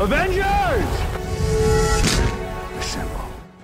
[0.00, 0.42] Avengers!
[2.78, 3.20] Assemble.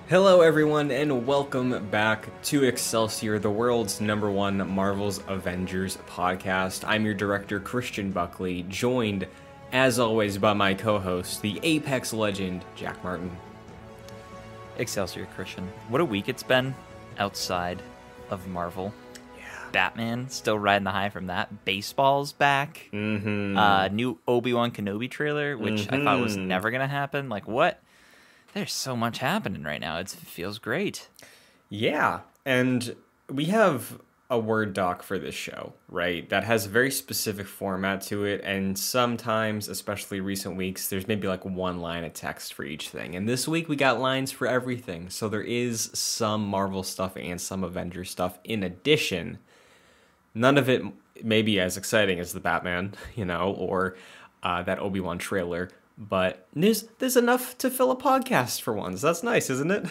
[0.07, 6.83] Hello, everyone, and welcome back to Excelsior, the world's number one Marvel's Avengers podcast.
[6.87, 9.25] I'm your director, Christian Buckley, joined,
[9.71, 13.35] as always, by my co host, the Apex legend, Jack Martin.
[14.77, 15.67] Excelsior Christian.
[15.89, 16.75] What a week it's been
[17.17, 17.81] outside
[18.29, 18.93] of Marvel.
[19.71, 21.65] Batman still riding the high from that.
[21.65, 22.89] Baseball's back.
[22.93, 23.57] Mm-hmm.
[23.57, 26.47] Uh, new Obi Wan Kenobi trailer, which I thought was Mhm.
[26.47, 27.29] never gonna happen.
[27.29, 27.81] Like what?
[28.53, 29.97] There's so much happening right now.
[29.99, 31.09] It's, it feels great.
[31.69, 32.95] Yeah, and
[33.29, 36.27] we have a Word doc for this show, right?
[36.29, 41.27] That has a very specific format to it, and sometimes, especially recent weeks, there's maybe
[41.29, 43.15] like one line of text for each thing.
[43.15, 47.39] And this week we got lines for everything, so there is some Marvel stuff and
[47.39, 49.39] some Avengers stuff in addition.
[50.37, 50.83] None of it
[51.23, 53.97] may be as exciting as the Batman, you know, or
[54.43, 59.01] uh, that Obi Wan trailer, but there's there's enough to fill a podcast for once.
[59.01, 59.85] That's nice, isn't it?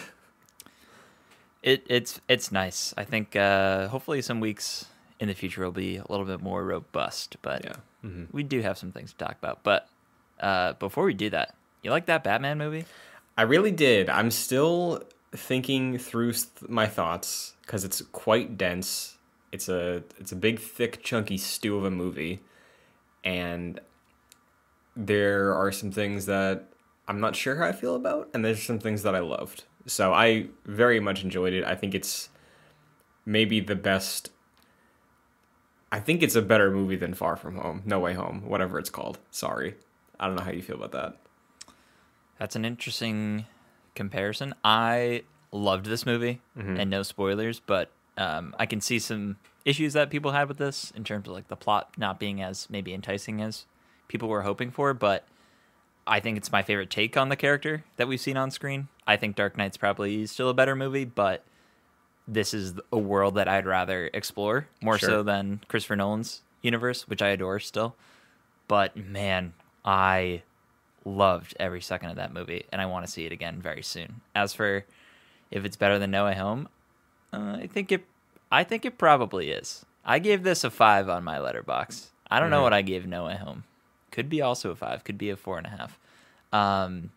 [1.63, 2.93] It it's it's nice.
[2.97, 4.85] I think uh, hopefully some weeks
[5.19, 7.37] in the future will be a little bit more robust.
[7.41, 7.73] But Yeah.
[8.05, 8.27] Mhm.
[8.31, 9.63] we do have some things to talk about.
[9.63, 9.89] But
[10.39, 12.85] uh, before we do that, you like that Batman movie?
[13.37, 14.07] I really did.
[14.09, 15.03] I'm still
[15.35, 19.16] thinking through th- my thoughts because it's quite dense.
[19.51, 22.41] It's a it's a big, thick, chunky stew of a movie,
[23.23, 23.79] and
[24.95, 26.65] there are some things that
[27.07, 29.63] I'm not sure how I feel about, and there's some things that I loved.
[29.85, 31.63] So I very much enjoyed it.
[31.63, 32.29] I think it's
[33.25, 34.31] maybe the best.
[35.91, 38.89] I think it's a better movie than Far From Home, No Way Home, whatever it's
[38.89, 39.19] called.
[39.31, 39.75] Sorry,
[40.19, 41.17] I don't know how you feel about that.
[42.37, 43.45] That's an interesting
[43.95, 44.53] comparison.
[44.65, 46.77] I loved this movie, mm-hmm.
[46.77, 50.91] and no spoilers, but um, I can see some issues that people had with this
[50.95, 53.65] in terms of like the plot not being as maybe enticing as
[54.07, 54.93] people were hoping for.
[54.93, 55.25] But
[56.05, 58.87] I think it's my favorite take on the character that we've seen on screen.
[59.05, 61.43] I think Dark Knight's probably still a better movie, but
[62.27, 65.09] this is a world that I'd rather explore more Sure.
[65.09, 67.95] so than Christopher Nolan's universe, which I adore still.
[68.67, 69.53] But man,
[69.85, 70.43] I
[71.05, 74.21] loved every second of that movie, and I want to see it again very soon.
[74.35, 74.83] As for
[75.51, 76.67] if it's better than No Way Home,
[77.31, 78.03] uh, I think it.
[78.51, 79.85] I think it probably is.
[80.05, 82.07] I gave this a five on my Letterboxd.
[82.29, 82.63] I don't know Mhm.
[82.63, 83.63] what I gave No Way Home.
[84.11, 85.03] Could be also a five.
[85.03, 85.99] Could be a four and a half.
[86.53, 87.11] Um,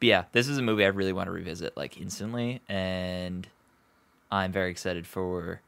[0.00, 3.48] but yeah, this is a movie I really want to revisit like instantly, and
[4.30, 5.60] I'm very excited for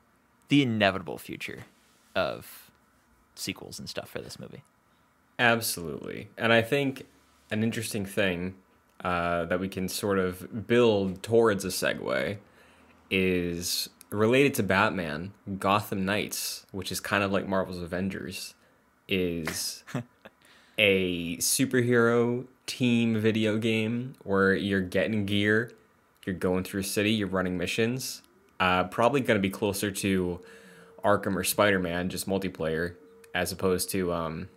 [0.48, 1.64] the inevitable future
[2.14, 2.70] of
[3.34, 4.62] sequels and stuff for this movie.
[5.38, 6.28] Absolutely.
[6.36, 7.06] And I think
[7.50, 8.54] an interesting thing
[9.04, 12.38] uh, that we can sort of build towards a segue
[13.10, 18.54] is related to Batman, Gotham Knights, which is kind of like Marvel's Avengers,
[19.08, 19.84] is
[20.78, 25.72] a superhero team video game where you're getting gear,
[26.24, 28.22] you're going through a city, you're running missions.
[28.58, 30.40] Uh, probably going to be closer to
[31.04, 32.94] Arkham or Spider Man, just multiplayer,
[33.34, 34.48] as opposed to um,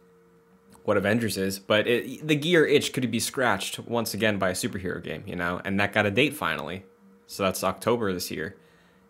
[0.90, 4.54] what Avengers is, but it, the gear itch could be scratched once again by a
[4.54, 6.84] superhero game, you know, and that got a date finally.
[7.28, 8.56] So that's October this year,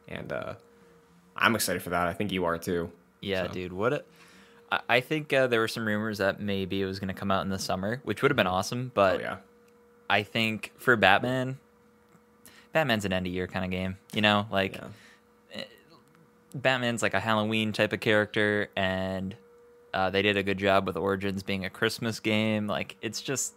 [0.10, 0.54] and uh,
[1.36, 2.08] I'm excited for that.
[2.08, 2.92] I think you are too.
[3.22, 3.74] Yeah, So- dude.
[3.74, 4.04] What a.
[4.88, 7.44] I- think uh, there were some rumors that maybe it was going to come out
[7.44, 8.92] in the summer, which would have been awesome.
[8.94, 9.38] But oh yeah,
[10.10, 11.58] I think for Batman,
[12.72, 13.98] Batman's an end of year kind of game.
[14.14, 15.64] You know, like yeah.
[16.54, 19.36] Batman's like a Halloween type of character, and
[19.94, 22.68] uh, they did a good job with Origins being a Christmas game.
[22.68, 23.54] Like it's just,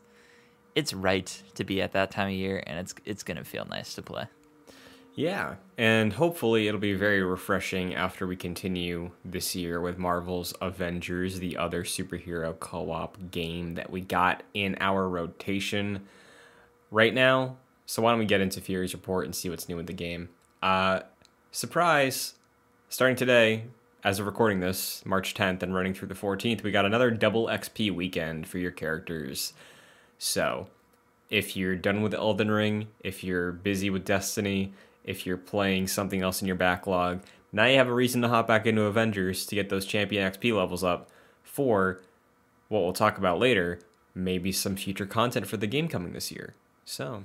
[0.74, 3.94] it's right to be at that time of year, and it's it's gonna feel nice
[3.94, 4.26] to play.
[5.14, 11.38] Yeah, and hopefully it'll be very refreshing after we continue this year with Marvel's Avengers,
[11.38, 16.06] the other superhero co op game that we got in our rotation
[16.90, 17.56] right now.
[17.84, 20.30] So, why don't we get into Fury's report and see what's new with the game?
[20.62, 21.00] Uh,
[21.50, 22.34] surprise!
[22.88, 23.64] Starting today,
[24.02, 27.48] as of recording this, March 10th, and running through the 14th, we got another double
[27.48, 29.52] XP weekend for your characters.
[30.16, 30.68] So,
[31.28, 34.72] if you're done with Elden Ring, if you're busy with Destiny,
[35.04, 37.22] if you're playing something else in your backlog,
[37.52, 40.56] now you have a reason to hop back into Avengers to get those champion XP
[40.56, 41.10] levels up
[41.42, 42.00] for
[42.68, 43.80] what we'll talk about later,
[44.14, 46.54] maybe some future content for the game coming this year.
[46.84, 47.24] So,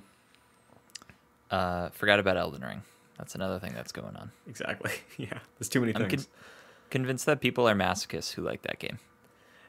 [1.49, 2.81] Uh, forgot about Elden Ring.
[3.17, 4.31] That's another thing that's going on.
[4.47, 4.91] exactly.
[5.17, 6.25] Yeah, there's too many I'm things.
[6.25, 6.33] con-
[6.89, 8.99] convinced that people are masochists who like that game.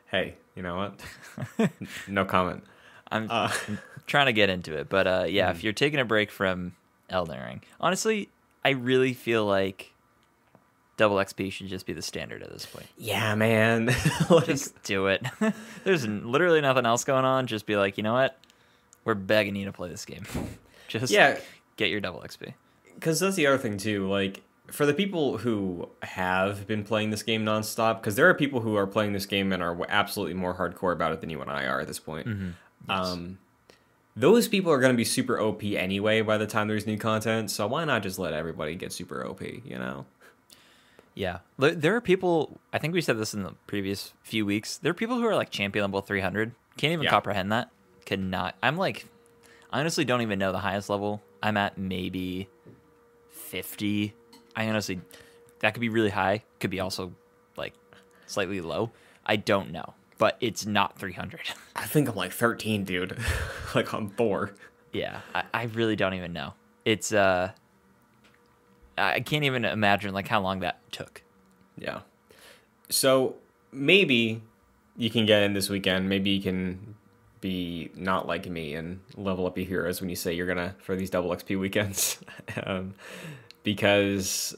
[0.07, 1.71] hey, you know what?
[2.09, 2.65] no comment.
[3.11, 5.57] I'm, Uh, I'm trying to get into it, but uh, yeah, Hmm.
[5.57, 6.75] if you're taking a break from
[7.11, 8.29] Elden Ring, honestly,
[8.65, 9.93] I really feel like
[10.97, 12.87] double XP should just be the standard at this point.
[12.99, 13.87] Yeah, man.
[14.31, 15.25] like, Just do it.
[15.85, 17.47] There's literally nothing else going on.
[17.47, 18.37] Just be like, you know what?
[19.05, 20.27] We're begging you to play this game.
[20.89, 21.39] just yeah,
[21.77, 22.53] get your double XP.
[22.95, 24.09] because that's the other thing too.
[24.09, 28.61] Like for the people who have been playing this game nonstop, because there are people
[28.61, 31.51] who are playing this game and are absolutely more hardcore about it than you and
[31.51, 32.27] I are at this point.
[32.89, 33.39] Um,
[34.19, 37.51] those people are going to be super OP anyway by the time there's new content.
[37.53, 39.43] So why not just let everybody get super OP?
[39.43, 40.07] You know?
[41.15, 41.39] Yeah.
[41.57, 44.77] There- are people, I think we said this in the previous few weeks.
[44.77, 46.53] There are people who are like champion level 300.
[46.77, 47.11] Can't even Yeah.
[47.11, 47.71] comprehend that.
[48.07, 48.57] Cannot.
[48.61, 49.07] I'm like,
[49.71, 51.23] I honestly don't even know the highest level.
[51.41, 52.49] I'm at maybe
[53.31, 54.15] 50.
[54.57, 55.01] I honestly,
[55.61, 56.43] that could be really high.
[56.59, 57.13] Could be also
[57.57, 57.75] like
[58.27, 58.91] slightly low.
[59.25, 59.95] I don't know.
[60.19, 61.41] But it's not 300.
[61.77, 63.17] I think I'm like 13, dude.
[63.75, 64.55] like I'm four.
[64.93, 65.21] yeah.
[65.35, 66.55] I, I really don't even know.
[66.85, 67.53] It's, uh,
[68.97, 71.23] I can't even imagine like how long that took.
[71.77, 72.01] Yeah.
[72.91, 73.37] So
[73.71, 74.43] maybe
[74.97, 76.09] you can get in this weekend.
[76.09, 76.97] Maybe you can
[77.41, 80.97] be not like me and level up your heroes when you say you're gonna for
[80.97, 82.19] these double XP weekends,
[82.65, 82.95] um,
[83.63, 84.57] because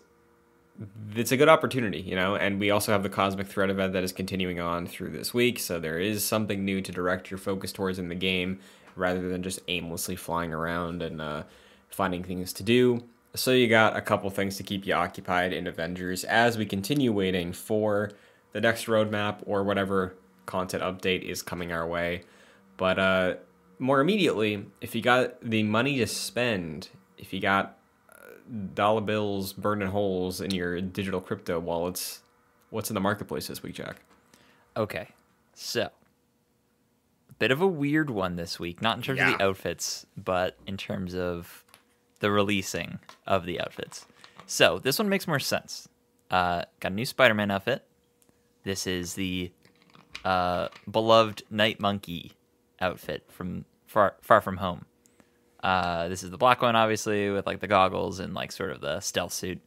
[1.15, 2.37] it's a good opportunity, you know.
[2.37, 5.59] And we also have the Cosmic Threat event that is continuing on through this week,
[5.59, 8.61] so there is something new to direct your focus towards in the game,
[8.97, 11.43] rather than just aimlessly flying around and uh,
[11.89, 13.03] finding things to do.
[13.35, 17.13] So you got a couple things to keep you occupied in Avengers as we continue
[17.13, 18.11] waiting for
[18.53, 20.17] the next roadmap or whatever
[20.47, 22.25] content update is coming our way.
[22.77, 23.35] But uh,
[23.79, 26.89] more immediately, if you got the money to spend,
[27.19, 27.79] if you got
[28.75, 32.21] dollar bills burning holes in your digital crypto wallets,
[32.71, 33.97] what's in the marketplace this week, Jack?
[34.77, 35.09] Okay,
[35.55, 35.83] so
[37.29, 40.57] a bit of a weird one this week, not in terms of the outfits, but
[40.67, 41.65] in terms of
[42.21, 44.07] the releasing of the outfits.
[44.47, 45.89] So this one makes more sense.
[46.31, 47.85] Uh, got a new Spider-Man outfit.
[48.63, 49.53] This is the
[50.25, 52.33] uh, beloved Night Monkey
[52.81, 54.85] outfit from Far Far From Home.
[55.63, 58.81] Uh, this is the black one, obviously, with like the goggles and like sort of
[58.81, 59.61] the stealth suit.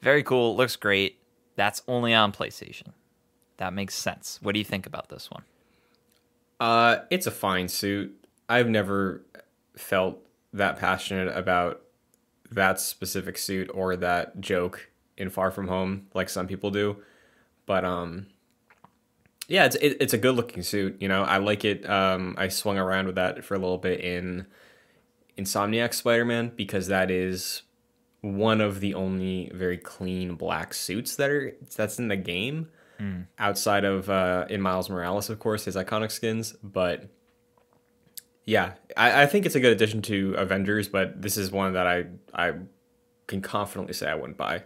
[0.00, 0.56] Very cool.
[0.56, 1.18] Looks great.
[1.56, 2.88] That's only on PlayStation.
[3.58, 4.38] That makes sense.
[4.42, 5.42] What do you think about this one?
[6.58, 8.26] Uh, it's a fine suit.
[8.48, 9.22] I've never
[9.76, 10.18] felt
[10.52, 11.82] that passionate about
[12.50, 16.98] that specific suit or that joke in Far From Home like some people do.
[17.66, 18.26] But um
[19.48, 21.22] yeah, it's it, it's a good looking suit, you know.
[21.22, 21.88] I like it.
[21.88, 24.46] Um I swung around with that for a little bit in
[25.38, 27.62] Insomniac Spider-Man because that is
[28.20, 32.68] one of the only very clean black suits that are that's in the game
[33.38, 36.54] outside of uh, in Miles Morales, of course, his iconic skins.
[36.62, 37.08] But
[38.44, 40.88] yeah, I, I think it's a good addition to Avengers.
[40.88, 42.52] But this is one that I I
[43.26, 44.62] can confidently say I wouldn't buy.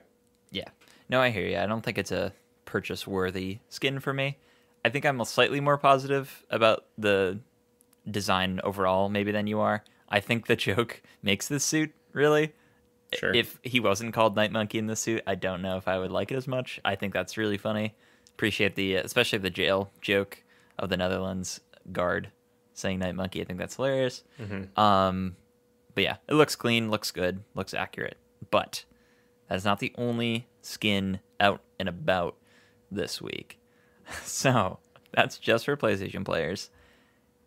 [0.50, 0.68] Yeah.
[1.08, 1.58] No, I hear you.
[1.58, 2.32] I don't think it's a
[2.64, 4.38] purchase worthy skin for me.
[4.84, 7.40] I think I'm slightly more positive about the
[8.08, 9.82] design overall, maybe than you are.
[10.08, 12.54] I think the joke makes this suit really.
[13.12, 13.32] Sure.
[13.32, 16.10] If he wasn't called Night Monkey in the suit, I don't know if I would
[16.10, 16.80] like it as much.
[16.84, 17.94] I think that's really funny.
[18.34, 20.42] Appreciate the, especially the jail joke
[20.78, 21.60] of the Netherlands
[21.92, 22.30] guard
[22.74, 23.40] saying Night Monkey.
[23.40, 24.24] I think that's hilarious.
[24.76, 25.36] Um,
[25.94, 28.18] but yeah, it looks clean, looks good, looks accurate.
[28.50, 28.84] But
[29.48, 32.36] that is not the only skin out and about
[32.90, 33.58] this week.
[34.24, 34.78] So
[35.12, 36.70] that's just for PlayStation players.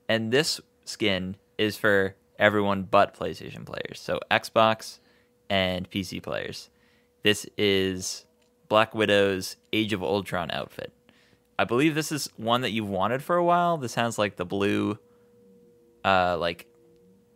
[0.10, 4.00] And this skin is for everyone but PlayStation players.
[4.00, 5.00] So Xbox
[5.50, 6.70] and PC players.
[7.24, 8.26] This is
[8.70, 10.94] Black Widow's Age of Ultron outfit.
[11.60, 13.78] I believe this is one that you've wanted for a while.
[13.78, 14.98] This has like the blue
[16.06, 16.66] uh like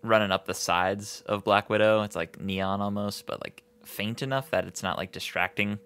[0.02, 2.04] running up the sides of Black Widow.
[2.04, 5.80] It's like neon almost, but like faint enough that it's not like distracting.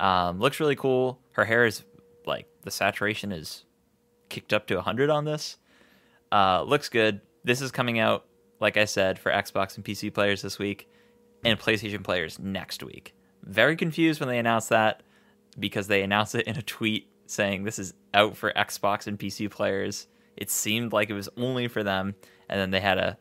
[0.00, 1.20] Um, looks really cool.
[1.32, 1.82] Her hair is
[2.26, 3.64] like the saturation is
[4.28, 5.56] kicked up to 100 on this.
[6.30, 7.20] Uh, looks good.
[7.44, 8.26] This is coming out,
[8.60, 10.90] like I said, for Xbox and PC players this week
[11.44, 13.14] and PlayStation players next week.
[13.44, 15.02] Very confused when they announced that
[15.58, 19.50] because they announced it in a tweet saying this is out for Xbox and PC
[19.50, 20.08] players.
[20.36, 22.14] It seemed like it was only for them,
[22.48, 23.18] and then they had a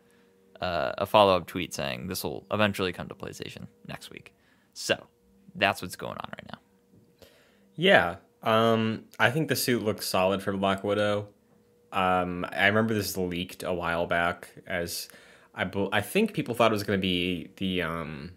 [0.62, 4.34] uh, a follow up tweet saying this will eventually come to PlayStation next week.
[4.74, 5.06] So
[5.56, 6.60] that's what's going on right now.
[7.76, 11.28] Yeah, um, I think the suit looks solid for Black Widow.
[11.92, 15.10] Um, I remember this leaked a while back as
[15.58, 18.32] I I think people thought it was going to be the um,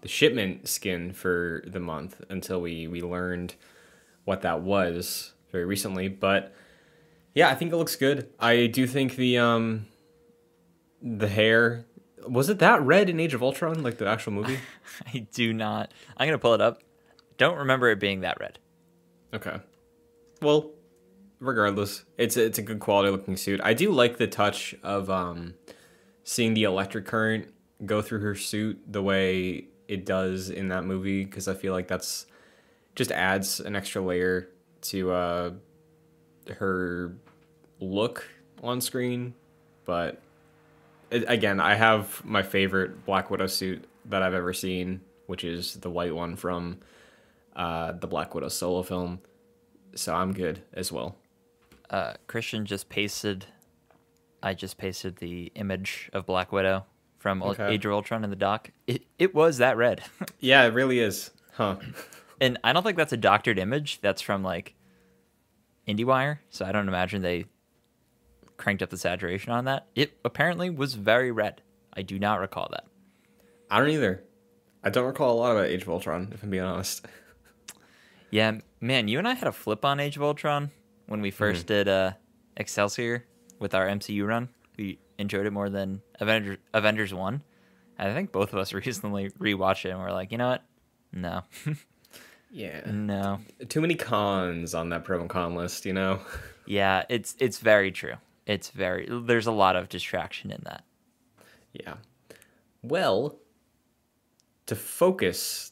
[0.00, 3.54] the shipment skin for the month until we we learned
[4.24, 6.08] what that was very recently.
[6.08, 6.52] But
[7.34, 8.30] yeah, I think it looks good.
[8.40, 9.86] I do think the um
[11.02, 11.84] the hair
[12.26, 14.58] was it that red in Age of Ultron like the actual movie?
[15.14, 15.92] I do not.
[16.16, 16.82] I'm gonna pull it up.
[17.36, 18.58] don't remember it being that red.
[19.32, 19.58] Okay.
[20.42, 20.70] Well,
[21.38, 23.60] regardless, it's a, it's a good quality looking suit.
[23.62, 25.54] I do like the touch of um,
[26.30, 27.52] seeing the electric current
[27.84, 31.88] go through her suit the way it does in that movie because I feel like
[31.88, 32.26] that's
[32.94, 34.48] just adds an extra layer
[34.82, 35.50] to uh,
[36.58, 37.16] her
[37.80, 38.28] look
[38.62, 39.34] on screen.
[39.84, 40.22] But
[41.10, 45.74] it, again, I have my favorite Black Widow suit that I've ever seen, which is
[45.74, 46.78] the white one from
[47.56, 49.20] uh, the Black Widow solo film.
[49.96, 51.16] So I'm good as well.
[51.90, 53.46] Uh, Christian just pasted.
[54.42, 56.86] I just pasted the image of Black Widow
[57.18, 57.68] from Okay.
[57.74, 58.70] Age of Ultron in the doc.
[58.86, 60.02] It it was that red,
[60.40, 61.30] Yeah, it really is.
[61.52, 61.76] Huh.
[62.40, 64.00] and I don't think that's a doctored image.
[64.00, 64.74] That's from like
[65.86, 67.44] IndieWire, so I don't imagine they
[68.56, 69.86] cranked up the saturation on that.
[69.94, 71.62] It apparently was very red.
[71.92, 72.84] I do not recall that.
[73.70, 74.22] I don't either.
[74.82, 77.04] I don't recall a lot about Age of Ultron, if I'm being honest.
[78.30, 80.70] Yeah, man, you and I had a flip on Age of Ultron
[81.06, 82.12] when we 1st did uh,
[82.56, 83.24] Excelsior
[83.60, 84.48] with our MCU run.
[84.76, 87.42] We enjoyed it more than Avenger, Avengers 1.
[87.98, 90.64] And I think both of us recently rewatched it and we're like, you know what?
[91.12, 91.42] No.
[92.52, 92.80] Yeah.
[92.90, 93.38] no.
[93.68, 96.18] Too many cons on that pro and con list, you know?
[96.66, 98.14] Yeah, it's it's very true.
[98.46, 100.84] It's very there's a lot of distraction in that.
[101.72, 101.94] Yeah.
[102.82, 103.38] Well,
[104.66, 105.69] to focus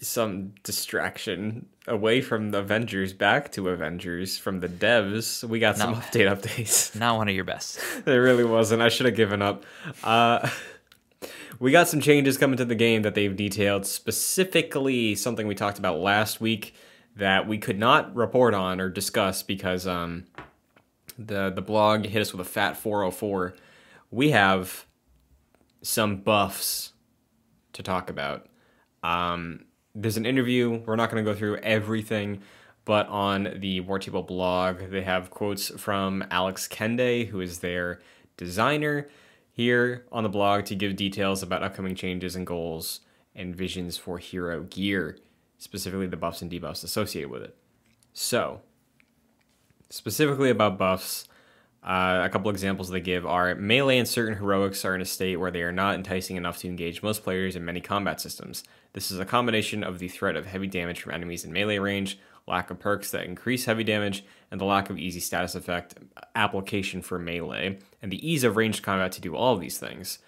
[0.00, 5.94] some distraction away from the Avengers back to Avengers from the devs, we got some
[5.94, 6.94] update updates.
[6.98, 7.78] Not one of your best.
[8.06, 8.82] it really wasn't.
[8.82, 9.64] I should have given up.
[10.02, 10.48] Uh,
[11.58, 15.78] we got some changes coming to the game that they've detailed, specifically something we talked
[15.78, 16.74] about last week
[17.16, 20.24] that we could not report on or discuss because um,
[21.18, 23.54] the the blog hit us with a fat 404.
[24.10, 24.86] We have
[25.82, 26.92] some buffs
[27.72, 28.49] to talk about.
[29.02, 29.64] Um,
[29.94, 30.82] there's an interview.
[30.86, 32.42] We're not going to go through everything,
[32.84, 38.00] but on the War Table blog, they have quotes from Alex Kende, who is their
[38.36, 39.08] designer,
[39.52, 43.00] here on the blog to give details about upcoming changes and goals
[43.34, 45.18] and visions for hero gear,
[45.58, 47.56] specifically the buffs and debuffs associated with it.
[48.12, 48.62] So,
[49.88, 51.28] specifically about buffs,
[51.82, 55.36] uh, a couple examples they give are melee and certain heroics are in a state
[55.36, 58.64] where they are not enticing enough to engage most players in many combat systems.
[58.92, 62.18] This is a combination of the threat of heavy damage from enemies in melee range,
[62.46, 65.94] lack of perks that increase heavy damage, and the lack of easy status effect
[66.34, 70.18] application for melee, and the ease of ranged combat to do all these things.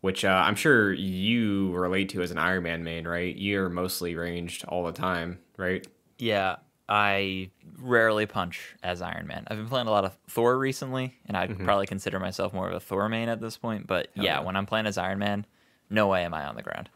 [0.00, 3.34] Which uh, I'm sure you relate to as an Iron Man main, right?
[3.34, 5.84] You're mostly ranged all the time, right?
[6.18, 6.56] Yeah,
[6.88, 9.44] I rarely punch as Iron Man.
[9.48, 11.64] I've been playing a lot of Thor recently, and I'd mm-hmm.
[11.64, 13.86] probably consider myself more of a Thor main at this point.
[13.86, 14.40] But yeah, yeah.
[14.40, 15.46] when I'm playing as Iron Man,
[15.90, 16.88] no way am I on the ground.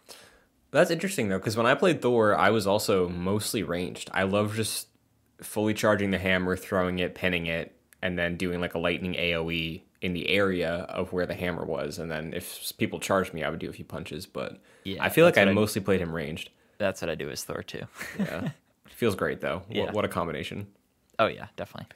[0.71, 4.11] That's interesting though, because when I played Thor, I was also mostly ranged.
[4.15, 4.89] I love just
[5.43, 9.83] fully charging the hammer, throwing it, pinning it, and then doing like a lightning AOE
[10.01, 11.99] in the area of where the hammer was.
[11.99, 14.25] And then if people charged me, I would do a few punches.
[14.25, 16.51] But Yeah, I feel like I I- mostly played him ranged.
[16.79, 17.87] That's what I do as Thor too.
[18.19, 18.51] Yeah,
[19.03, 19.63] feels great though.
[19.69, 19.87] Yeah.
[19.87, 20.69] What, what a combination.
[21.19, 21.89] oh yeah, definitely.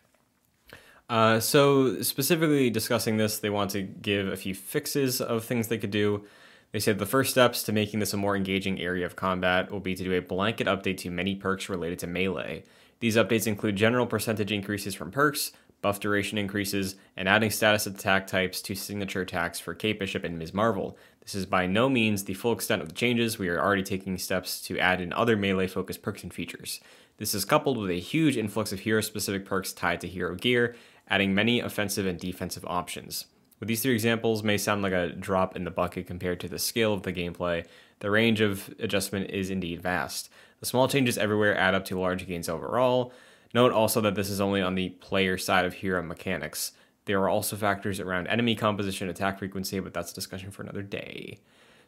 [1.08, 5.78] Uh, so specifically discussing this, they want to give a few fixes of things they
[5.78, 6.24] could do.
[6.72, 9.78] They said the first steps to making this a more engaging area of combat will
[9.78, 12.64] be to do a blanket update to many perks related to melee.
[12.98, 18.26] These updates include general percentage increases from perks, buff duration increases, and adding status attack
[18.26, 20.52] types to signature attacks for Kate Bishop and Ms.
[20.52, 20.98] Marvel.
[21.26, 23.36] This is by no means the full extent of the changes.
[23.36, 26.78] We are already taking steps to add in other melee focused perks and features.
[27.16, 30.76] This is coupled with a huge influx of hero specific perks tied to hero gear,
[31.08, 33.26] adding many offensive and defensive options.
[33.58, 36.60] With these three examples may sound like a drop in the bucket compared to the
[36.60, 37.66] scale of the gameplay,
[37.98, 40.30] the range of adjustment is indeed vast.
[40.60, 43.12] The small changes everywhere add up to large gains overall.
[43.52, 46.70] Note also that this is only on the player side of hero mechanics.
[47.06, 50.82] There are also factors around enemy composition, attack frequency, but that's a discussion for another
[50.82, 51.38] day.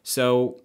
[0.01, 0.61] So,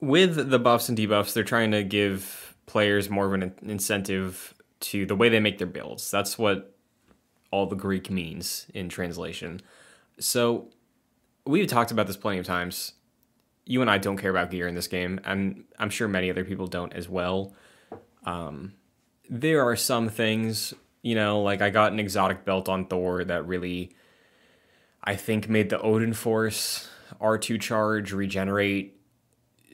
[0.00, 5.06] with the buffs and debuffs, they're trying to give players more of an incentive to
[5.06, 6.10] the way they make their builds.
[6.10, 6.74] That's what
[7.50, 9.62] all the Greek means in translation.
[10.18, 10.68] So,
[11.46, 12.92] we've talked about this plenty of times.
[13.64, 16.44] You and I don't care about gear in this game, and I'm sure many other
[16.44, 17.54] people don't as well.
[18.24, 18.74] Um,
[19.30, 23.46] there are some things, you know, like I got an exotic belt on Thor that
[23.46, 23.94] really,
[25.02, 26.88] I think, made the Odin Force
[27.20, 28.98] R2 charge regenerate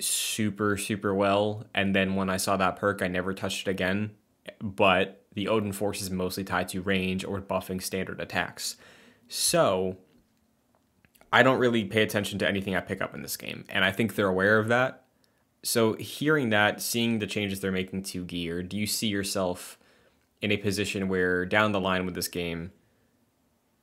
[0.01, 1.67] super, super well.
[1.75, 4.13] And then when I saw that perk, I never touched it again.
[4.61, 8.77] But the Odin Force is mostly tied to range or buffing standard attacks.
[9.29, 9.99] So
[11.33, 13.65] I don't really pay attention to anything I pick up in this game.
[13.69, 15.05] And I think they're aware of that.
[15.63, 19.79] so hearing that, seeing the changes they're making to gear, do you see yourself
[20.41, 22.73] in a position where down the line with this game,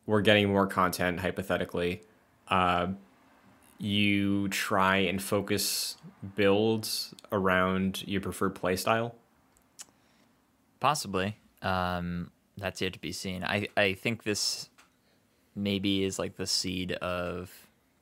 [0.06, 2.02] we're getting more content hypothetically,
[2.48, 2.88] uh,
[3.78, 5.98] you try and focus
[6.36, 9.14] builds around your preferred playstyle?
[10.80, 11.38] Possibly.
[11.62, 13.44] Um, that's yet to be seen.
[13.44, 14.70] I, I think this
[15.56, 17.52] maybe is like the seed of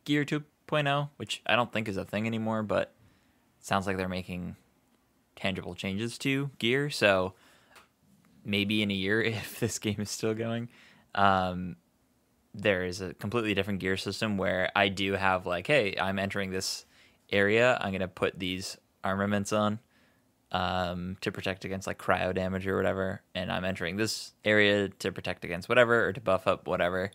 [0.05, 2.93] Gear 2.0, which I don't think is a thing anymore, but
[3.59, 4.57] sounds like they're making
[5.35, 6.89] tangible changes to Gear.
[6.89, 7.33] So
[8.45, 10.69] maybe in a year, if this game is still going,
[11.15, 11.75] um,
[12.53, 16.51] there is a completely different gear system where I do have like, hey, I'm entering
[16.51, 16.85] this
[17.31, 17.77] area.
[17.81, 19.79] I'm gonna put these armaments on
[20.51, 25.11] um, to protect against like cryo damage or whatever, and I'm entering this area to
[25.11, 27.11] protect against whatever or to buff up whatever.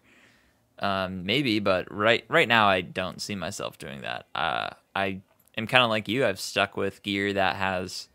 [0.81, 4.27] Um, maybe, but right right now I don't see myself doing that.
[4.35, 5.21] Uh, I
[5.57, 6.27] am kind of like you.
[6.27, 8.09] I've stuck with gear that has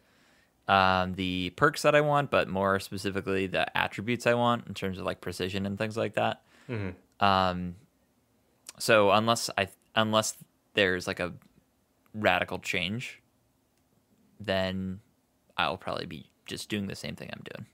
[0.67, 4.97] um, the perks that I want, but more specifically the attributes I want in terms
[4.97, 6.41] of like precision and things like that.
[6.69, 7.25] Mm-hmm.
[7.25, 7.75] Um,
[8.79, 10.37] so unless I unless
[10.73, 11.33] there's like a
[12.13, 13.21] radical change,
[14.39, 14.99] then
[15.57, 17.67] I'll probably be just doing the same thing I'm doing.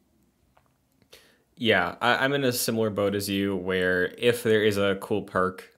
[1.55, 5.24] Yeah, I, am in a similar boat as you, where if there is a cool
[5.24, 5.69] perk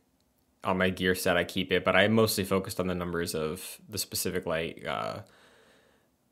[0.64, 3.80] on my gear set, I keep it, but I'm mostly focused on the numbers of
[3.90, 4.86] the specific like.
[4.86, 5.20] Uh,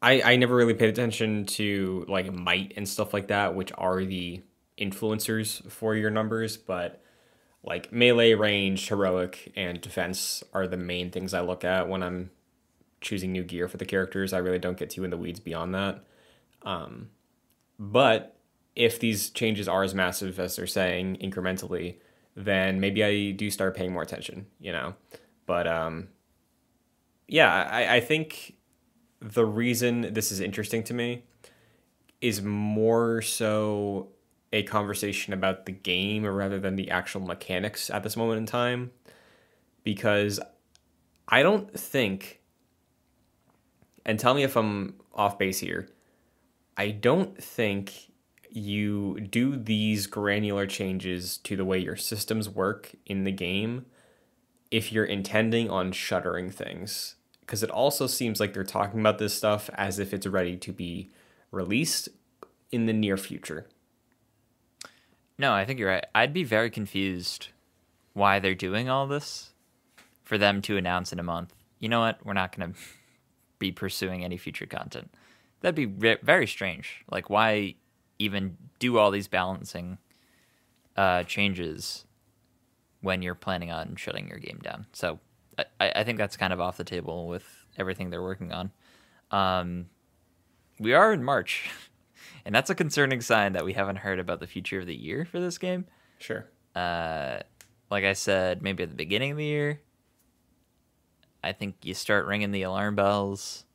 [0.02, 4.04] I I never really paid attention to like might and stuff like that, which are
[4.04, 4.42] the
[4.78, 7.02] influencers for your numbers, but
[7.64, 12.32] like melee, range, heroic, and defense are the main things I look at when I'm
[13.02, 14.34] choosing new gear for the characters.
[14.34, 16.04] I really don't get too in the weeds beyond that.
[16.64, 17.10] Um,
[17.78, 18.38] but
[18.76, 21.98] if these changes are as massive as they're saying incrementally,
[22.36, 24.96] then maybe I do start paying more attention, you know.
[25.46, 26.10] But um,
[27.28, 28.56] yeah, I, I think
[29.22, 31.24] the reason this is interesting to me
[32.22, 34.10] is more so
[34.52, 38.92] a conversation about the game rather than the actual mechanics at this moment in time.
[39.84, 40.40] Because
[41.28, 42.40] I don't think
[44.06, 45.90] and tell me if I'm off base here
[46.76, 48.12] I don't think
[48.50, 53.86] you do these granular changes to the way your systems work in the game
[54.72, 57.16] if you're intending on shuttering things
[57.50, 60.72] because it also seems like they're talking about this stuff as if it's ready to
[60.72, 61.10] be
[61.50, 62.08] released
[62.72, 63.66] in the near future.
[65.36, 66.06] No, I think you're right.
[66.14, 67.48] I'd be very confused
[68.14, 69.50] why they're doing all this
[70.24, 71.56] for them to announce in a month.
[71.80, 72.24] You know what?
[72.24, 72.80] We're not going to
[73.58, 75.12] be pursuing any future content.
[75.62, 77.04] That'd be re- very strange.
[77.10, 77.74] Like, why
[78.20, 79.98] even do all these balancing
[80.96, 82.06] uh, changes
[83.02, 84.86] when you're planning on shutting your game down?
[84.94, 85.20] So,
[85.80, 87.46] I, I think that's kind of off the table with
[87.78, 88.72] everything they're working on.
[89.32, 89.88] Um,
[90.80, 91.70] we are in March.
[92.46, 95.26] and that's a concerning sign that we haven't heard about the future of the year
[95.26, 95.86] for this game.
[96.20, 96.46] Sure.
[96.76, 97.40] Uh,
[97.90, 99.82] like I said, maybe at the beginning of the year,
[101.44, 103.66] I think you start ringing the alarm bells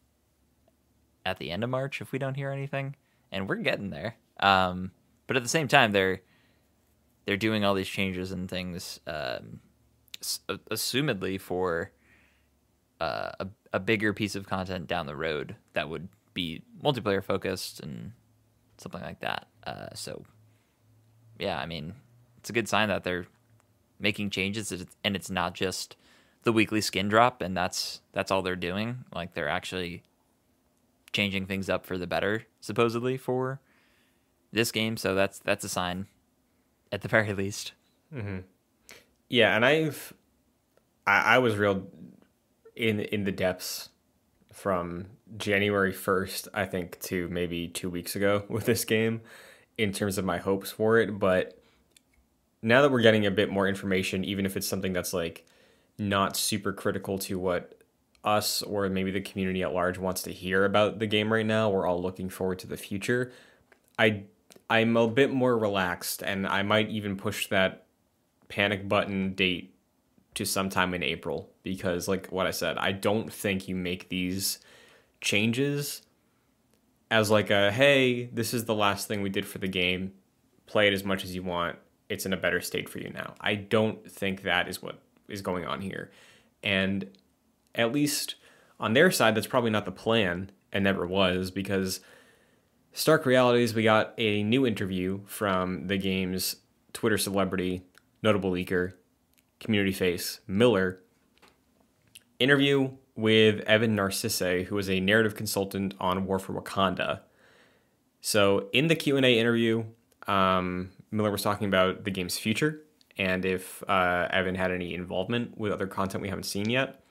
[1.25, 2.97] at the end of March if we don't hear anything,
[3.33, 4.17] and we're getting there.
[4.41, 4.93] Um,
[5.27, 6.21] but at the same time, they're
[7.25, 9.61] they're doing all these changes and things, um,
[10.71, 11.91] assumedly for
[13.01, 17.81] uh, a a bigger piece of content down the road that would be multiplayer focused
[17.81, 18.13] and
[18.79, 19.49] something like that.
[19.67, 20.23] Uh, so,
[21.41, 21.95] yeah, I mean,
[22.39, 23.27] it's a good sign that they're
[23.99, 25.97] making changes, and it's not just
[26.45, 29.05] the weekly skin drop, and that's that's all they're doing.
[29.13, 30.05] Like they're actually
[31.13, 33.61] changing things up for the better, supposedly for
[34.53, 34.97] this game.
[34.97, 36.07] So that's that's a sign,
[36.93, 37.73] at the very least.
[38.15, 38.39] Mm-hmm.
[39.29, 40.13] Yeah, and I've
[41.07, 41.87] I, I was real
[42.77, 43.91] in in the depths
[44.53, 45.07] from
[45.37, 49.21] January 1st, I think, to maybe two weeks ago with this game
[49.77, 51.19] in terms of my hopes for it.
[51.19, 51.59] But
[52.63, 55.45] now that we're getting a bit more information, even if it's something that's like
[55.99, 57.81] not super critical to what
[58.25, 61.69] us or maybe the community at large wants to hear about the game right now,
[61.69, 63.33] we're all looking forward to the future.
[63.99, 64.23] I
[64.71, 67.84] I'm a bit more relaxed and I might even push that
[68.55, 69.75] panic button date
[70.35, 74.61] to sometime in April because like what I said, I don't think you make these
[75.21, 76.03] changes
[77.11, 80.13] as like a hey, this is the last thing we did for the game.
[80.67, 81.79] Play it as much as you want.
[82.09, 83.35] It's in a better state for you now.
[83.41, 86.13] I don't think that is what is going on here.
[86.63, 87.09] And
[87.75, 88.37] at least
[88.79, 91.99] on their side, that's probably not the plan and never was because
[92.93, 96.57] Stark Realities, we got a new interview from the game's
[96.93, 97.83] Twitter celebrity,
[98.25, 98.95] notable leaker,
[99.61, 101.01] community face, Miller.
[102.41, 107.21] Interview with Evan Narcisse, who is a narrative consultant on War for Wakanda.
[108.21, 109.85] So in the Q and A interview,
[110.27, 112.81] um, Miller was talking about the game's future
[113.17, 117.05] and if uh, Evan had any involvement with other content we haven't seen yet.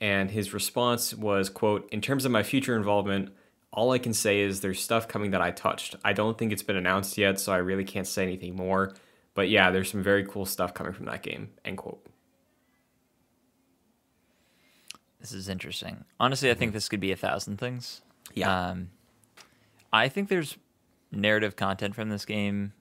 [0.00, 3.30] And his response was, "quote In terms of my future involvement."
[3.72, 5.96] All I can say is there's stuff coming that I touched.
[6.02, 8.94] I don't think it's been announced yet, so I really can't say anything more.
[9.36, 11.50] But yeah, there's some very cool stuff coming from that game.
[11.64, 12.04] End quote.
[15.20, 16.04] This is interesting.
[16.18, 18.00] Honestly, I think this could be a thousand things.
[18.34, 18.70] Yeah.
[18.70, 18.90] Um,
[19.92, 20.56] I think there's
[21.12, 22.72] narrative content from this game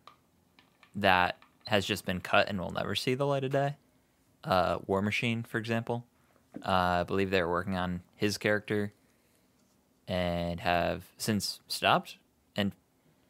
[0.95, 1.37] that
[1.67, 3.75] has just been cut and will never see the light of day.
[4.43, 6.05] Uh, War Machine, for example.
[6.63, 8.93] Uh, I believe they were working on his character
[10.07, 12.17] and have since stopped
[12.55, 12.71] and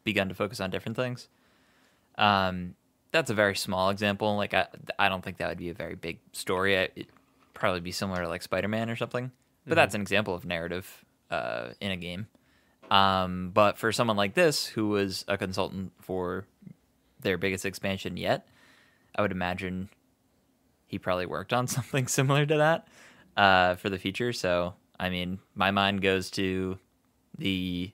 [0.04, 1.28] begun to focus on different things.
[2.18, 2.76] Um,
[3.16, 4.36] that's a very small example.
[4.36, 4.66] Like I,
[4.98, 6.74] I don't think that would be a very big story.
[6.74, 7.06] It'd
[7.54, 9.30] probably be similar to like Spider Man or something.
[9.66, 12.28] But that's an example of narrative uh, in a game.
[12.88, 16.46] Um, but for someone like this, who was a consultant for
[17.20, 18.46] their biggest expansion yet,
[19.16, 19.88] I would imagine
[20.86, 22.88] he probably worked on something similar to that
[23.36, 24.32] uh, for the future.
[24.32, 26.78] So, I mean, my mind goes to
[27.36, 27.90] the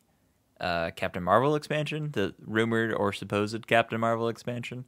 [0.60, 4.84] uh, Captain Marvel expansion, the rumored or supposed Captain Marvel expansion.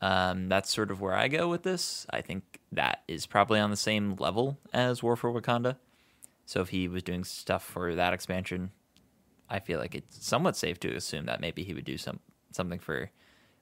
[0.00, 2.06] Um, that's sort of where I go with this.
[2.10, 5.76] I think that is probably on the same level as War for Wakanda.
[6.44, 8.70] So if he was doing stuff for that expansion,
[9.48, 12.20] I feel like it's somewhat safe to assume that maybe he would do some
[12.52, 13.10] something for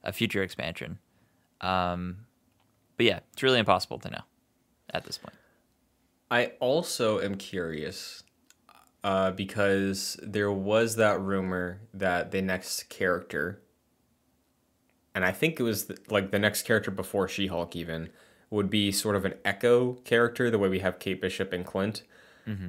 [0.02, 0.98] a future expansion.
[1.60, 2.26] Um,
[2.96, 4.22] but yeah, it's really impossible to know
[4.90, 5.34] at this point.
[6.30, 8.22] I also am curious
[9.02, 13.60] uh, because there was that rumor that the next character,
[15.14, 18.10] and I think it was the, like the next character before She Hulk, even,
[18.50, 22.02] would be sort of an echo character, the way we have Kate Bishop and Clint.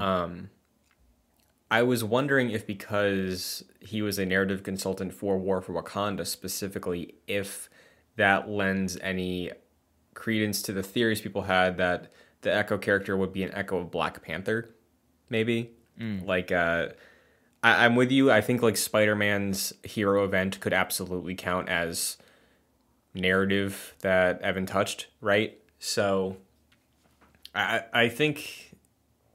[0.01, 0.49] Um,
[1.69, 7.15] I was wondering if because he was a narrative consultant for War for Wakanda specifically,
[7.27, 7.69] if
[8.15, 9.51] that lends any
[10.13, 13.91] credence to the theories people had that the Echo character would be an echo of
[13.91, 14.69] Black Panther,
[15.29, 15.71] maybe.
[16.25, 16.89] Like, uh,
[17.63, 18.31] I, I'm with you.
[18.31, 22.17] I think like Spider Man's hero event could absolutely count as
[23.15, 25.57] narrative that Evan touched, right?
[25.79, 26.37] So,
[27.53, 28.75] I I think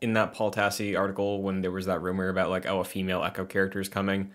[0.00, 3.22] in that Paul Tassi article when there was that rumor about like oh a female
[3.22, 4.30] Echo character is coming.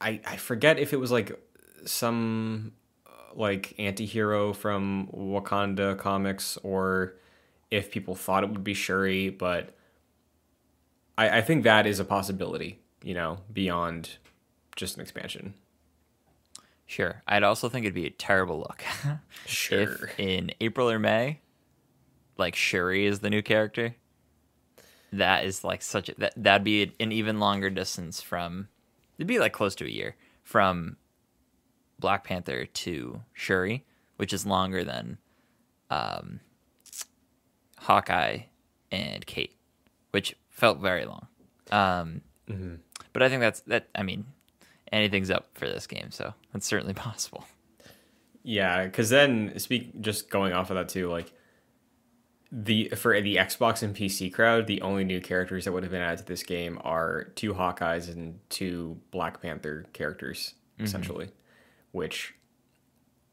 [0.00, 1.38] I I forget if it was like
[1.84, 2.72] some
[3.06, 7.14] uh, like anti-hero from Wakanda comics or
[7.70, 9.74] if people thought it would be Shuri, but
[11.16, 14.16] I, I think that is a possibility, you know, beyond
[14.76, 15.54] just an expansion.
[16.88, 17.22] Sure.
[17.28, 18.82] I'd also think it'd be a terrible look
[19.46, 19.80] Sure.
[19.82, 21.40] if in April or May,
[22.38, 23.94] like Shuri is the new character.
[25.12, 28.68] That is like such a that that'd be an even longer distance from
[29.18, 30.96] it'd be like close to a year from
[31.98, 33.84] Black Panther to Shuri,
[34.16, 35.18] which is longer than
[35.90, 36.40] um
[37.78, 38.40] Hawkeye
[38.90, 39.54] and Kate,
[40.10, 41.26] which felt very long.
[41.70, 42.22] Um
[43.12, 44.24] but I think that's that I mean
[44.92, 47.44] anything's up for this game, so that's certainly possible.
[48.42, 51.32] Yeah, because then speak just going off of that too, like
[52.50, 56.00] the for the Xbox and PC crowd, the only new characters that would have been
[56.00, 61.28] added to this game are two Hawkeyes and two Black Panther characters, essentially.
[61.92, 62.34] Which,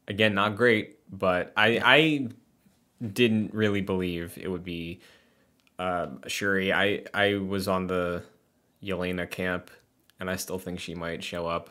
[0.06, 2.28] again, not great, but I I
[3.06, 5.00] didn't really believe it would be
[5.78, 6.72] um, Shuri.
[6.72, 8.22] I I was on the
[8.82, 9.70] Yelena camp,
[10.20, 11.70] and I still think she might show up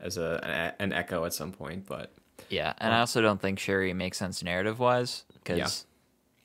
[0.00, 0.40] as a
[0.78, 2.12] an, an Echo at some point, but.
[2.50, 5.68] Yeah, and I also don't think Shuri makes sense narrative wise because Yeah.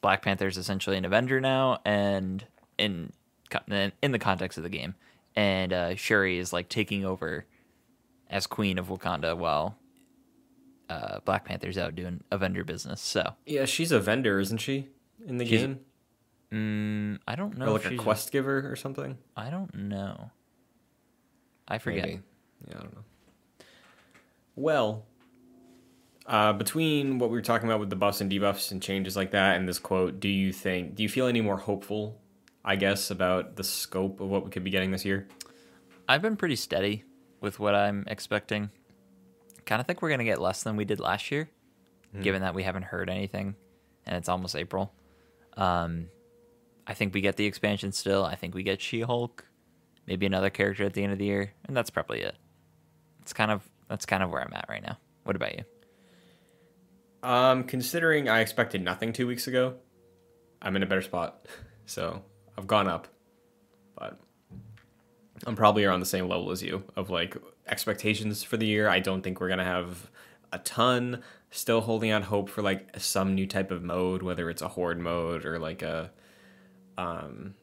[0.01, 2.43] Black Panther is essentially an Avenger now, and
[2.77, 3.11] in
[4.01, 4.95] in the context of the game,
[5.35, 7.45] and uh, Shuri is like taking over
[8.29, 9.77] as Queen of Wakanda while
[10.89, 12.99] uh, Black Panther's out doing Avenger business.
[12.99, 14.89] So Yeah, she's a vendor, isn't she?
[15.25, 15.79] In the She's- game,
[16.51, 17.73] mm, I don't know.
[17.73, 19.17] or if like a quest giver or something.
[19.37, 20.31] I don't know.
[21.67, 22.05] I forget.
[22.05, 22.21] Maybe.
[22.67, 23.03] Yeah, I don't know.
[24.55, 25.05] Well,
[26.25, 29.31] uh, between what we were talking about with the buffs and debuffs and changes like
[29.31, 30.95] that, and this quote, do you think?
[30.95, 32.19] Do you feel any more hopeful?
[32.63, 35.27] I guess about the scope of what we could be getting this year.
[36.07, 37.03] I've been pretty steady
[37.41, 38.69] with what I'm expecting.
[39.65, 41.49] Kind of think we're gonna get less than we did last year,
[42.21, 43.55] given that we haven't heard anything,
[44.05, 44.93] and it's almost April.
[45.57, 46.07] Um,
[46.87, 48.23] I think we get the expansion still.
[48.23, 49.45] I think we get She-Hulk,
[50.07, 52.35] maybe another character at the end of the year, and that's probably it.
[53.21, 54.97] It's kind of that's kind of where I'm at right now.
[55.23, 55.63] What about you?
[57.23, 59.75] Um, considering I expected nothing two weeks ago,
[60.61, 61.47] I'm in a better spot.
[61.85, 62.21] So
[62.57, 63.09] I've gone up,
[63.93, 64.17] but
[65.45, 67.35] I'm probably around the same level as you of like
[67.67, 68.87] expectations for the year.
[68.87, 70.09] I don't think we're gonna have
[70.53, 71.21] a ton.
[71.51, 74.97] Still holding out hope for like some new type of mode, whether it's a horde
[74.97, 76.09] mode or like a
[76.97, 77.53] um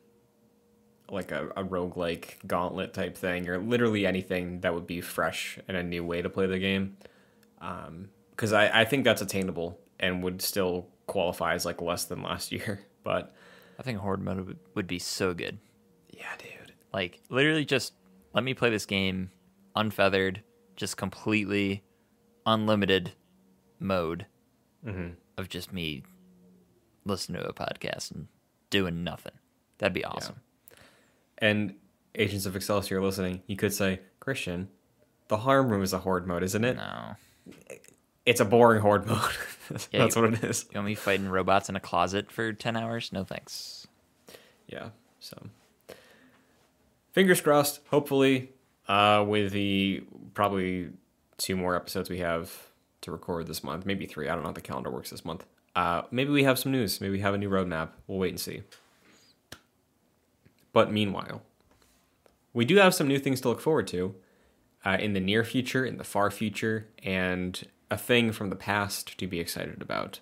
[1.13, 5.77] like a, a roguelike gauntlet type thing, or literally anything that would be fresh and
[5.77, 6.97] a new way to play the game.
[7.61, 12.23] Um, because I, I think that's attainable and would still qualify as like less than
[12.23, 12.81] last year.
[13.03, 13.33] But
[13.79, 15.59] I think Horde mode would, would be so good.
[16.11, 16.75] yeah, dude.
[16.93, 17.93] Like literally just
[18.33, 19.31] let me play this game
[19.77, 20.43] unfeathered,
[20.77, 21.83] just completely
[22.47, 23.13] unlimited
[23.79, 24.27] mode
[24.85, 25.11] mm-hmm.
[25.37, 26.03] of just me
[27.05, 28.29] listening to a podcast and
[28.71, 29.33] doing nothing.
[29.79, 30.37] That'd be awesome.
[31.41, 31.75] And
[32.15, 34.69] Agents of Excelsior listening, you could say, Christian,
[35.29, 36.77] the harm room is a horde mode, isn't it?
[36.77, 37.15] No.
[38.27, 39.21] It's a boring horde mode.
[39.93, 40.65] Yeah, That's you- what it is.
[40.73, 43.13] You want me fighting robots in a closet for 10 hours?
[43.13, 43.87] No thanks.
[44.67, 44.89] Yeah.
[45.21, 45.41] So
[47.13, 47.81] fingers crossed.
[47.91, 48.51] Hopefully,
[48.89, 50.03] uh, with the
[50.35, 50.91] probably
[51.39, 52.53] two more episodes we have
[53.03, 54.29] to record this month, maybe three.
[54.29, 55.47] I don't know how the calendar works this month.
[55.77, 57.01] Uh, maybe we have some news.
[57.01, 57.91] Maybe we have a new roadmap.
[58.09, 58.63] We'll wait and see.
[60.73, 61.43] But meanwhile,
[62.53, 64.15] we do have some new things to look forward to
[64.85, 69.19] uh, in the near future, in the far future, and a thing from the past
[69.19, 70.21] to be excited about.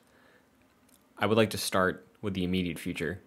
[1.19, 3.21] I would like to start with the immediate future.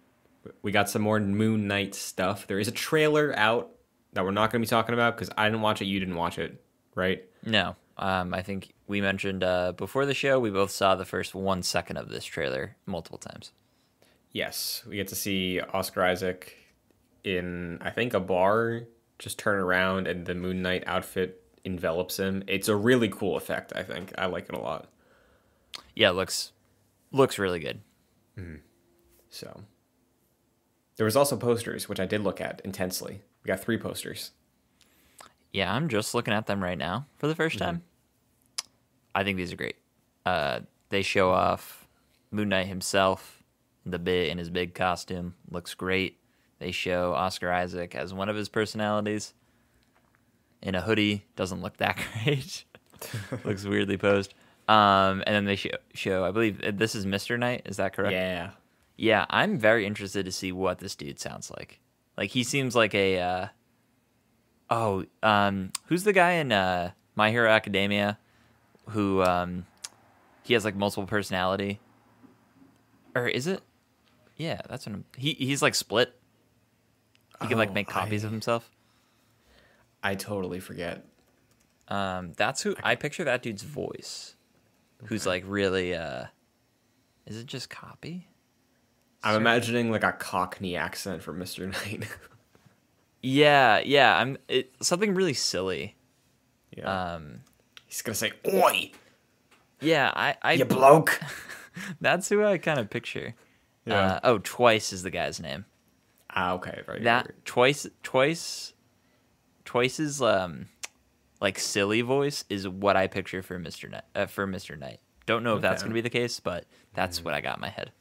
[0.62, 2.46] We got some more Moon Knight stuff.
[2.46, 3.70] There is a trailer out
[4.12, 6.16] that we're not going to be talking about because I didn't watch it, you didn't
[6.16, 6.62] watch it,
[6.94, 7.24] right?
[7.44, 7.76] No.
[7.96, 11.62] Um, I think we mentioned uh, before the show, we both saw the first one
[11.62, 13.52] second of this trailer multiple times.
[14.32, 16.56] Yes, we get to see Oscar Isaac
[17.24, 18.82] in, I think, a bar
[19.18, 22.42] just turn around and the Moon Knight outfit envelops him.
[22.46, 24.12] It's a really cool effect, I think.
[24.18, 24.88] I like it a lot.
[25.94, 26.52] Yeah, it looks
[27.12, 27.80] looks really good.
[29.28, 29.62] So,
[30.96, 33.22] there was also posters, which I did look at intensely.
[33.42, 34.32] We got three posters.
[35.52, 37.82] Yeah, I'm just looking at them right now for the 1st time.
[39.14, 39.76] I think these are great.
[40.24, 41.86] Uh, they show off
[42.30, 43.42] Moon Knight himself,
[43.84, 46.18] the bit in his big costume, looks great.
[46.62, 49.34] They show Oscar Isaac as one of his personalities
[50.62, 52.64] in a hoodie, doesn't look that great.
[53.44, 54.32] looks weirdly posed.
[54.68, 57.36] Um, and then they show, show, I believe uh, this is Mr.
[57.36, 57.62] Knight.
[57.64, 58.12] Is that correct?
[58.12, 58.50] Yeah.
[58.96, 61.80] Yeah, I'm very interested to see what this dude sounds like.
[62.16, 63.46] Like he seems like a uh
[64.70, 68.18] oh, um who's the guy in uh My Hero Academia
[68.90, 69.66] who um
[70.44, 71.80] he has like multiple personality?
[73.16, 73.62] Or is it?
[74.36, 76.14] Yeah, that's what I'm, he he's like split.
[77.42, 78.70] He can like Oh, make copies I- of himself.
[80.02, 81.04] I totally forget.
[81.88, 84.34] Um that's who I picture that dude's voice.
[85.04, 86.26] Who's like really uh
[87.26, 88.28] is it just copy?
[89.22, 89.40] I'm Sure.
[89.40, 91.70] imagining like a Cockney accent for Mr.
[91.70, 92.08] Knight.
[93.24, 95.94] Yeah, yeah, I'm it, something really silly.
[96.76, 97.14] yeah.
[97.14, 97.40] Um
[97.86, 98.90] He's gonna say, "Oi,
[99.80, 101.20] Yeah, I, I you bloke."
[102.00, 103.34] that's who I kind of picture.
[103.84, 104.14] Yeah.
[104.14, 105.66] Uh, oh, twice is the guy's name.
[106.34, 107.44] Ah, okay, very That good.
[107.44, 108.72] twice, twice,
[109.64, 110.68] twice's um,
[111.40, 114.04] like silly voice is what I picture for Mister Knight.
[114.14, 115.00] Uh, for Mister Knight.
[115.26, 117.68] Don't know if that's gonna be the case, but that's what I got in my
[117.68, 117.92] head.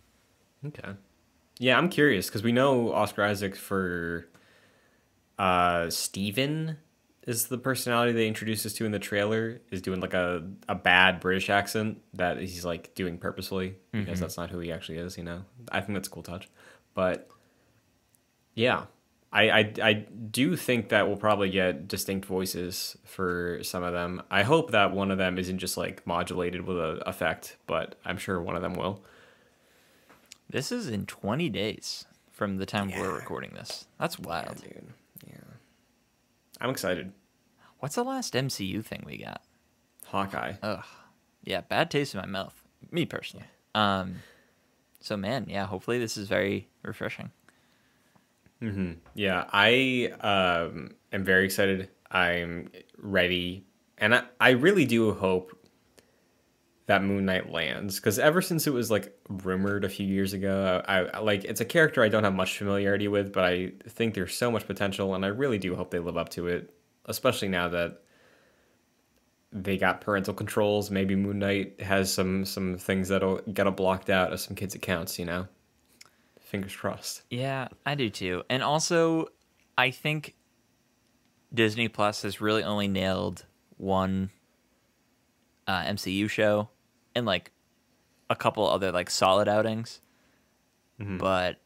[0.65, 0.89] Okay.
[1.59, 4.27] Yeah, I'm curious because we know Oscar Isaac for
[5.37, 6.77] uh Steven
[7.27, 10.73] is the personality they introduce us to in the trailer is doing like a, a
[10.73, 15.17] bad British accent that he's like doing purposefully because that's not who he actually is,
[15.17, 15.45] you know.
[15.71, 16.49] I think that's a cool touch.
[16.95, 17.29] But
[18.55, 18.85] yeah.
[19.33, 24.21] I, I I do think that we'll probably get distinct voices for some of them.
[24.29, 28.17] I hope that one of them isn't just like modulated with a effect, but I'm
[28.17, 29.03] sure one of them will.
[30.49, 33.87] This is in 20 days from the time we're recording this.
[33.97, 34.61] That's wild.
[34.61, 34.87] dude.
[35.25, 35.35] Yeah.
[36.59, 37.13] I'm excited.
[37.79, 39.41] What's the last MCU thing we got?
[40.07, 40.55] Hawkeye.
[40.61, 40.83] Ugh.
[41.45, 42.61] Yeah, bad taste in my mouth.
[42.91, 43.45] Me personally.
[43.73, 44.15] Um.
[44.99, 45.65] So man, yeah.
[45.67, 47.31] Hopefully this is very refreshing.
[48.61, 51.89] Hmm Yeah, I um, am very excited.
[52.11, 53.65] I'm ready,
[53.97, 55.57] and I, I really do hope
[56.87, 60.83] that Moon Knight lands because ever since it was like rumored a few years ago,
[60.87, 64.13] I, I like it's a character I don't have much familiarity with, but I think
[64.13, 66.73] there's so much potential, and I really do hope they live up to it,
[67.05, 68.01] especially now that
[69.53, 70.91] they got parental controls.
[70.91, 75.17] Maybe Moon Knight has some some things that'll get blocked out of some kids' accounts.
[75.19, 75.47] You know,
[76.51, 77.23] fingers crossed.
[77.29, 78.43] Yeah, I do too.
[78.49, 79.27] And also,
[79.77, 80.35] I think
[81.53, 83.45] Disney Plus has really only nailed
[83.77, 84.29] one
[85.67, 86.69] uh, MCU show
[87.15, 87.51] and like
[88.29, 90.01] a couple other like solid outings.
[91.17, 91.57] But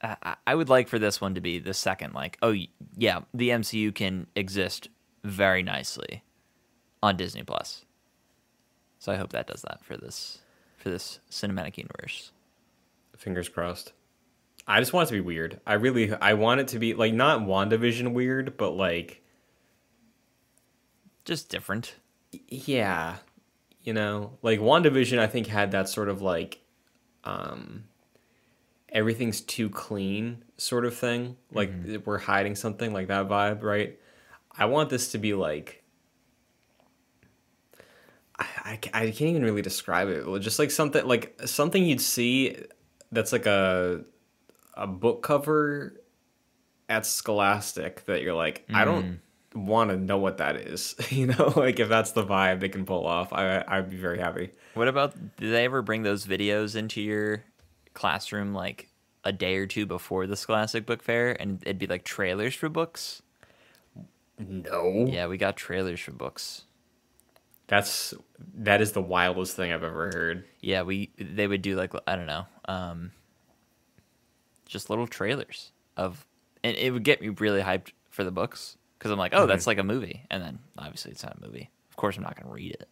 [0.00, 2.14] I, I- I would like for this one to be the second.
[2.14, 2.54] Like, oh
[2.96, 4.88] yeah, the MCU can exist
[5.24, 6.22] very nicely
[7.02, 7.84] on Disney Plus.
[9.00, 10.38] So I hope that does that for this
[10.76, 12.30] for this cinematic universe.
[13.18, 13.92] Fingers crossed.
[14.66, 15.60] I just want it to be weird.
[15.66, 19.22] I really I want it to be like not WandaVision weird, but like
[21.24, 21.94] Just different.
[22.48, 23.16] yeah,
[23.82, 26.60] you know, like WandaVision I think had that sort of like
[27.24, 27.84] um
[28.90, 31.36] everything's too clean sort of thing.
[31.52, 31.72] Like
[32.04, 33.98] we're hiding something like that vibe, right?
[34.56, 35.82] I want this to be like
[38.38, 40.24] I, I, I can't even really describe it.
[40.40, 42.64] Just like something like something you'd see
[43.12, 44.04] that's like a
[44.74, 46.00] a book cover
[46.88, 49.20] at Scholastic that you're like, I don't
[49.52, 49.66] hmm.
[49.66, 50.94] want to know what that is.
[51.10, 54.18] you know, like if that's the vibe they can pull off, I I'd be very
[54.18, 54.50] happy.
[54.74, 57.44] What about did they ever bring those videos into your
[57.94, 58.88] classroom like
[59.24, 62.68] a day or two before the Scholastic Book Fair and it'd be like trailers for
[62.68, 63.22] books?
[64.38, 65.06] No.
[65.08, 66.64] Yeah, we got trailers for books.
[67.68, 68.14] That's
[68.54, 70.44] that is the wildest thing I've ever heard.
[70.60, 73.12] Yeah, we they would do like I don't know, um,
[74.66, 76.26] just little trailers of,
[76.64, 79.62] and it would get me really hyped for the books because I'm like, oh, that's
[79.62, 79.70] mm-hmm.
[79.70, 81.70] like a movie, and then obviously it's not a movie.
[81.90, 82.88] Of course, I'm not gonna read it.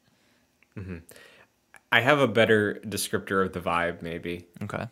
[0.76, 0.98] Mm-hmm.
[1.90, 4.46] I have a better descriptor of the vibe maybe.
[4.62, 4.88] Okay.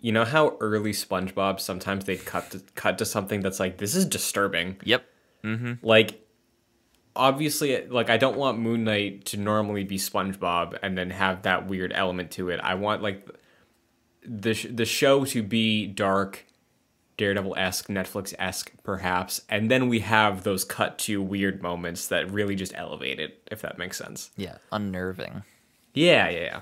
[0.00, 3.94] You know how early SpongeBob sometimes they'd cut to, cut to something that's like this
[3.94, 4.76] is disturbing.
[4.84, 5.04] Yep.
[5.44, 5.86] Mm-hmm.
[5.86, 6.25] Like
[7.16, 11.66] obviously like I don't want Moon Knight to normally be SpongeBob and then have that
[11.66, 12.60] weird element to it.
[12.60, 13.28] I want like
[14.24, 16.44] the sh- the show to be dark
[17.16, 22.74] Daredevil-esque, Netflix-esque perhaps, and then we have those cut to weird moments that really just
[22.76, 24.30] elevate it if that makes sense.
[24.36, 24.58] Yeah.
[24.70, 25.42] Unnerving.
[25.94, 26.60] Yeah, yeah, yeah.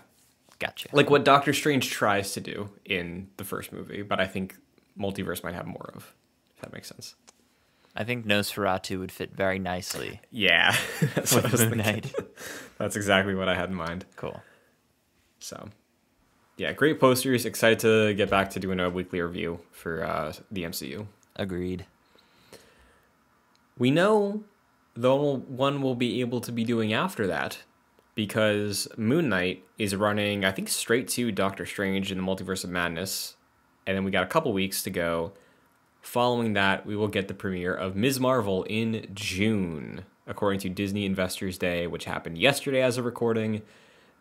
[0.61, 0.89] Gotcha.
[0.93, 4.57] Like what Doctor Strange tries to do in the first movie, but I think
[4.99, 6.15] multiverse might have more of.
[6.55, 7.17] If that makes sense.
[7.97, 10.77] I think Nosferatu would fit very nicely Yeah,
[11.15, 11.79] that's what I was with Moon.
[11.79, 12.13] Knight.
[12.79, 14.05] That's exactly what I had in mind.
[14.17, 14.43] cool.
[15.39, 15.69] So,
[16.57, 17.45] yeah, great posters.
[17.47, 21.07] Excited to get back to doing a weekly review for uh, the MCU.
[21.37, 21.87] Agreed.
[23.79, 24.43] We know
[24.95, 27.59] the one we'll be able to be doing after that
[28.15, 32.71] because Moon Knight is running, I think, straight to Doctor Strange in the Multiverse of
[32.71, 33.37] Madness.
[33.87, 35.33] And then we got a couple weeks to go.
[36.05, 38.21] Following that, we will get the premiere of Ms.
[38.21, 43.63] Marvel in June, according to Disney Investors Day, which happened yesterday as a recording.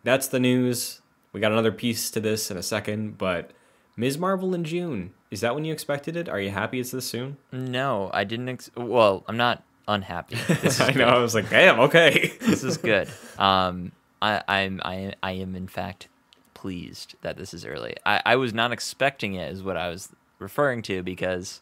[0.02, 1.02] That's the news.
[1.32, 3.50] We got another piece to this in a second, but
[3.98, 4.16] Ms.
[4.16, 5.12] Marvel in June.
[5.30, 6.26] Is that when you expected it?
[6.26, 7.36] Are you happy it's this soon?
[7.52, 8.48] No, I didn't.
[8.48, 10.36] Ex- well, I'm not unhappy.
[10.80, 11.04] I know.
[11.04, 12.32] I was like, damn, okay.
[12.40, 13.08] this is good.
[13.38, 13.92] Um,
[14.22, 16.08] I, I'm I I am in fact
[16.54, 17.96] pleased that this is early.
[18.06, 21.60] I, I was not expecting it, is what I was referring to, because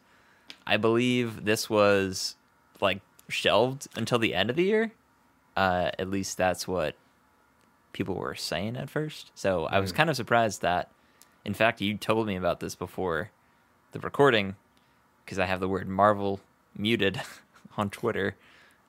[0.66, 2.37] I believe this was
[2.81, 4.92] like shelved until the end of the year.
[5.57, 6.96] Uh, at least that's what
[7.92, 9.31] people were saying at first.
[9.35, 10.90] So I was kind of surprised that,
[11.44, 13.31] in fact, you told me about this before
[13.92, 14.57] the recording,
[15.25, 16.40] because I have the word Marvel
[16.77, 17.20] muted
[17.77, 18.37] on Twitter.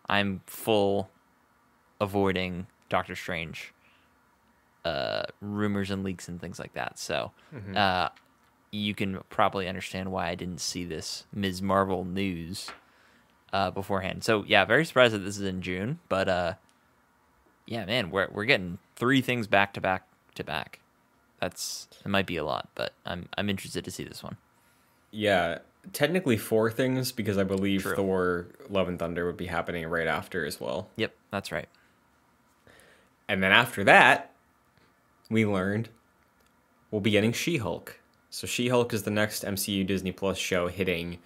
[0.07, 1.09] I'm full
[1.99, 3.73] avoiding Doctor Strange
[4.85, 6.99] uh, rumors and leaks and things like that.
[6.99, 7.31] So
[7.75, 8.09] uh,
[8.73, 11.61] you can probably understand why I didn't see this Ms.
[11.61, 12.71] Marvel news
[13.53, 14.23] uh, beforehand.
[14.23, 16.53] So yeah, very surprised that this is in June, but uh,
[17.67, 20.79] yeah, man, we're we're getting three things back to back to back.
[21.39, 24.37] That's it might be a lot, but I'm I'm interested to see this one.
[25.11, 25.59] Yeah,
[25.91, 27.95] technically four things because I believe True.
[27.95, 30.89] Thor: Love and Thunder would be happening right after as well.
[30.95, 31.67] Yep, that's right.
[33.29, 34.31] And then after that,
[35.29, 35.89] we learned
[36.89, 37.99] we'll be getting She-Hulk.
[38.33, 41.19] So She-Hulk is the next MCU Disney Plus show hitting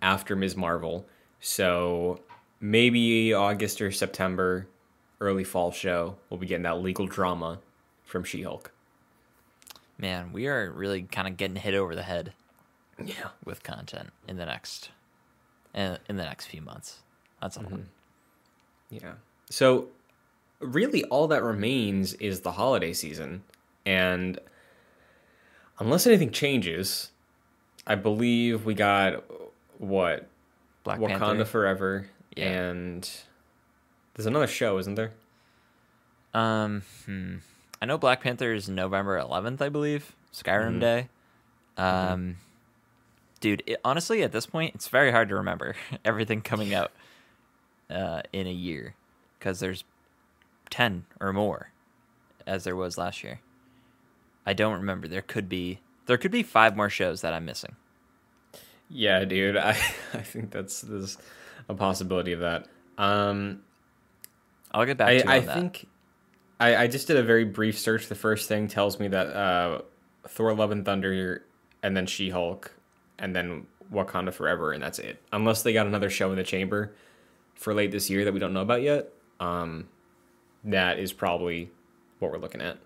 [0.00, 0.56] after Ms.
[0.56, 1.04] Marvel.
[1.38, 2.20] So
[2.58, 4.66] maybe August or September,
[5.20, 7.58] early fall show, we'll be getting that legal drama
[8.02, 8.72] from She-Hulk.
[9.98, 12.32] Man, we are really kind of getting hit over the head
[12.98, 13.28] Yeah.
[13.44, 14.88] with content in the next
[15.74, 17.00] in, in the next few months.
[17.42, 17.64] That's all.
[17.64, 17.82] Mm-hmm.
[18.88, 19.12] Yeah.
[19.50, 19.88] So
[20.60, 23.42] really all that remains is the holiday season
[23.84, 24.40] and
[25.78, 27.10] unless anything changes,
[27.86, 29.24] I believe we got
[29.78, 30.26] what
[30.84, 31.44] Black Wakanda Panther.
[31.44, 32.06] Forever
[32.36, 32.44] Yeah.
[32.50, 33.10] and
[34.14, 35.12] there's another show, isn't there?
[36.32, 37.36] Um, hmm.
[37.80, 41.08] I know Black Panther is November 11th, I believe, Skyrim Day.
[41.76, 42.36] Um,
[43.40, 46.92] dude, it, honestly, at this point, it's very hard to remember everything coming out
[47.90, 48.94] uh, in a year
[49.38, 49.84] because there's
[50.70, 51.70] 10 or more
[52.46, 53.40] as there was last year.
[54.46, 55.08] I don't remember.
[55.08, 57.76] There could be there could be five more shows that I'm missing.
[58.88, 59.56] Yeah, dude.
[59.58, 59.70] I
[60.12, 61.18] I think that's there's
[61.68, 62.66] a possibility of that.
[62.98, 63.62] Um,
[64.72, 65.54] I'll get back I to you I on that.
[65.54, 65.86] think
[66.60, 68.08] I I just did a very brief search.
[68.08, 69.82] The first thing tells me that uh,
[70.28, 71.44] Thor: Love and Thunder,
[71.82, 72.74] and then She Hulk,
[73.18, 75.22] and then Wakanda Forever, and that's it.
[75.32, 76.94] Unless they got another show in the chamber
[77.54, 79.10] for late this year that we don't know about yet.
[79.40, 79.88] Um,
[80.64, 81.70] that is probably
[82.18, 82.78] what we're looking at.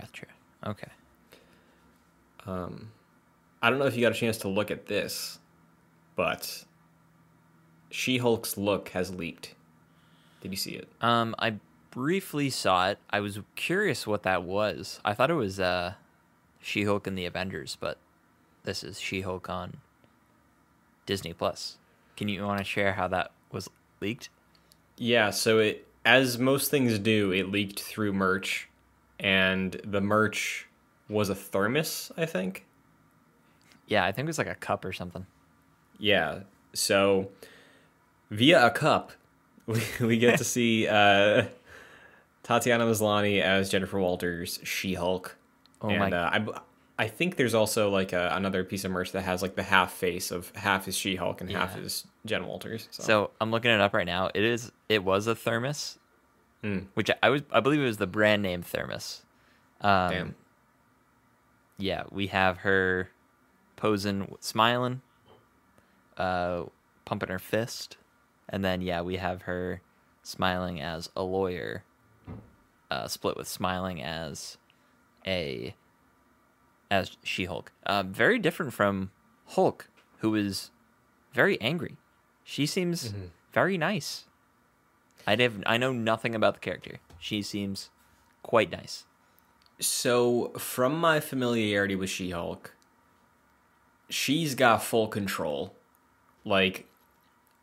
[0.00, 0.26] Gotcha.
[0.66, 0.90] Okay.
[2.46, 2.90] Um,
[3.62, 5.38] I don't know if you got a chance to look at this,
[6.16, 6.64] but
[7.90, 9.54] She Hulk's look has leaked.
[10.40, 10.88] Did you see it?
[11.00, 11.54] Um, I
[11.90, 12.98] briefly saw it.
[13.10, 15.00] I was curious what that was.
[15.04, 15.94] I thought it was uh,
[16.60, 17.98] She-Hulk and the Avengers, but
[18.64, 19.78] this is She-Hulk on
[21.06, 21.78] Disney Plus.
[22.16, 23.68] Can you want to share how that was
[24.00, 24.28] leaked?
[24.96, 28.68] Yeah, so it as most things do, it leaked through merch,
[29.20, 30.66] and the merch
[31.08, 32.64] was a thermos, I think.
[33.86, 35.26] Yeah, I think it was like a cup or something.
[35.98, 36.40] Yeah,
[36.74, 37.30] so
[38.30, 39.12] via a cup,
[39.66, 41.44] we, we get to see uh,
[42.42, 45.36] Tatiana Maslany as Jennifer Walters, She Hulk,
[45.80, 46.60] Oh and my- uh, I
[47.00, 49.92] I think there's also like a, another piece of merch that has like the half
[49.92, 52.88] face of half is She Hulk and half is Jen Walters.
[52.90, 54.30] So, So I'm looking it up right now.
[54.34, 54.72] It is.
[54.88, 55.96] It was a thermos,
[56.64, 56.86] Mm.
[56.94, 57.42] which I, I was.
[57.52, 59.22] I believe it was the brand name thermos.
[59.80, 60.34] Um, damn.
[61.78, 63.10] Yeah, we have her
[63.76, 65.00] posing, smiling,
[66.16, 66.64] uh,
[67.04, 67.96] pumping her fist,
[68.48, 69.82] and then yeah, we have her
[70.24, 71.84] smiling as a lawyer,
[72.90, 74.58] uh, split with smiling as
[75.26, 75.74] a
[76.90, 77.70] as She Hulk.
[77.86, 79.10] Uh, very different from
[79.46, 79.88] Hulk,
[80.18, 80.70] who is
[81.32, 81.96] very angry.
[82.42, 83.12] She seems
[83.52, 84.24] very nice.
[85.28, 87.00] I have I know nothing about the character.
[87.18, 87.90] She seems
[88.42, 89.04] quite nice.
[89.78, 92.74] So, from my familiarity with She Hulk,
[94.08, 95.74] she's got full control.
[96.44, 96.86] Like,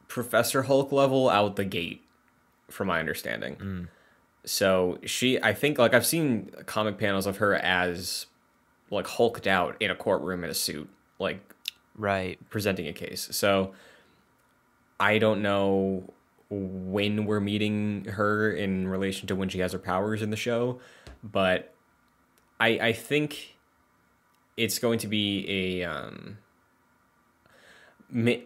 [0.07, 2.03] Professor Hulk level out the gate,
[2.69, 3.55] from my understanding.
[3.55, 3.87] Mm.
[4.45, 8.27] So, she, I think, like, I've seen comic panels of her as,
[8.91, 10.87] like, hulked out in a courtroom in a suit,
[11.19, 11.53] like,
[11.95, 12.37] Right.
[12.49, 13.27] presenting a case.
[13.31, 13.73] So,
[14.99, 16.13] I don't know
[16.49, 20.79] when we're meeting her in relation to when she has her powers in the show,
[21.23, 21.73] but
[22.59, 23.55] I I think
[24.57, 25.45] it's going to be
[25.81, 26.37] a um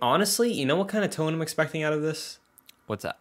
[0.01, 2.39] honestly, you know what kind of tone I'm expecting out of this?
[2.87, 3.19] What's that?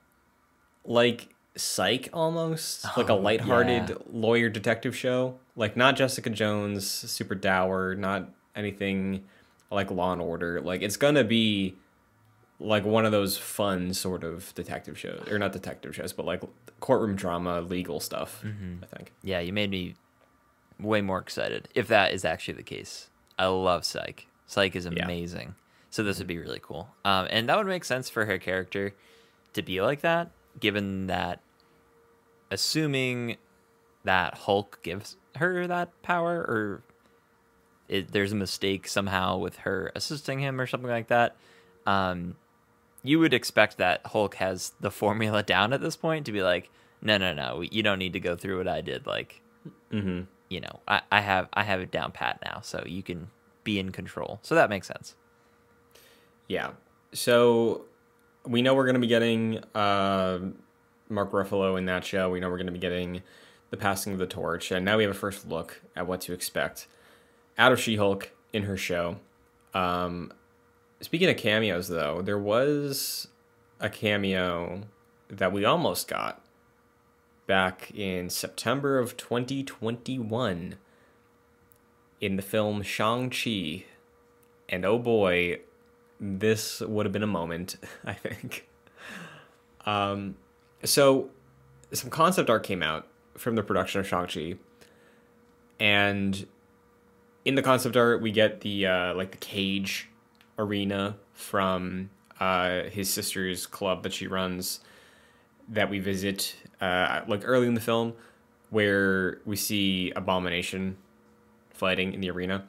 [0.84, 3.96] Like Psych almost, like a Oh, lighthearted yeah.
[4.10, 5.38] lawyer detective show.
[5.56, 9.24] Like not Jessica Jones, super dour, not anything
[9.70, 10.60] like Law and Order.
[10.60, 11.74] Like it's gonna be
[12.60, 16.42] like one of those fun sort of detective shows, or not detective shows, but like
[16.80, 18.42] courtroom drama, legal stuff.
[18.44, 18.82] Mm-hmm.
[18.82, 19.12] I think.
[19.22, 19.94] Yeah, you made me
[20.80, 21.68] way more excited.
[21.74, 24.26] If that is actually the case, I love Psych.
[24.46, 25.04] Psych is Yeah.
[25.04, 25.54] amazing.
[25.90, 26.88] So this would be really cool.
[27.04, 28.94] Um, and that would make sense for her character
[29.54, 30.30] to be like that,
[30.60, 31.40] given that,
[32.50, 33.36] assuming
[34.04, 36.82] that Hulk gives her that power, or
[37.88, 41.36] it, there's a mistake somehow with her assisting him or something like that.
[41.86, 42.36] Um,
[43.02, 46.70] you would expect that Hulk has the formula down at this point to be like,
[47.00, 49.06] no, no, no, you don't need to go through what I did.
[49.06, 49.40] Like,
[49.92, 50.22] Mm-hmm.
[50.48, 53.28] you know, I, I have I have it down pat now, so you can
[53.64, 54.38] be in control.
[54.42, 55.14] So that makes sense.
[56.46, 56.70] Yeah.
[57.12, 57.82] So
[58.46, 60.38] we know we're going to be getting uh,
[61.08, 62.30] Mark Ruffalo in that show.
[62.30, 63.22] We know we're going to be getting
[63.70, 66.32] the passing of the torch, and now we have a first look at what to
[66.32, 66.86] expect
[67.58, 69.16] out of She-Hulk in her show.
[69.74, 70.32] Um,
[71.00, 73.28] speaking of cameos, though, there was
[73.80, 74.82] a cameo
[75.28, 76.42] that we almost got
[77.46, 80.76] back in September of 2021
[82.20, 83.84] in the film Shang-Chi.
[84.68, 85.60] And oh boy,
[86.20, 88.68] this would have been a moment, I think.
[89.86, 90.36] Um,
[90.84, 91.30] so,
[91.92, 94.56] some concept art came out from the production of Shang-Chi.
[95.80, 96.46] And
[97.44, 100.10] in the concept art, we get the, uh, like, the cage
[100.58, 104.80] arena from uh, his sister's club that she runs
[105.68, 108.14] that we visit, uh, like, early in the film,
[108.70, 110.96] where we see Abomination
[111.70, 112.64] fighting in the arena.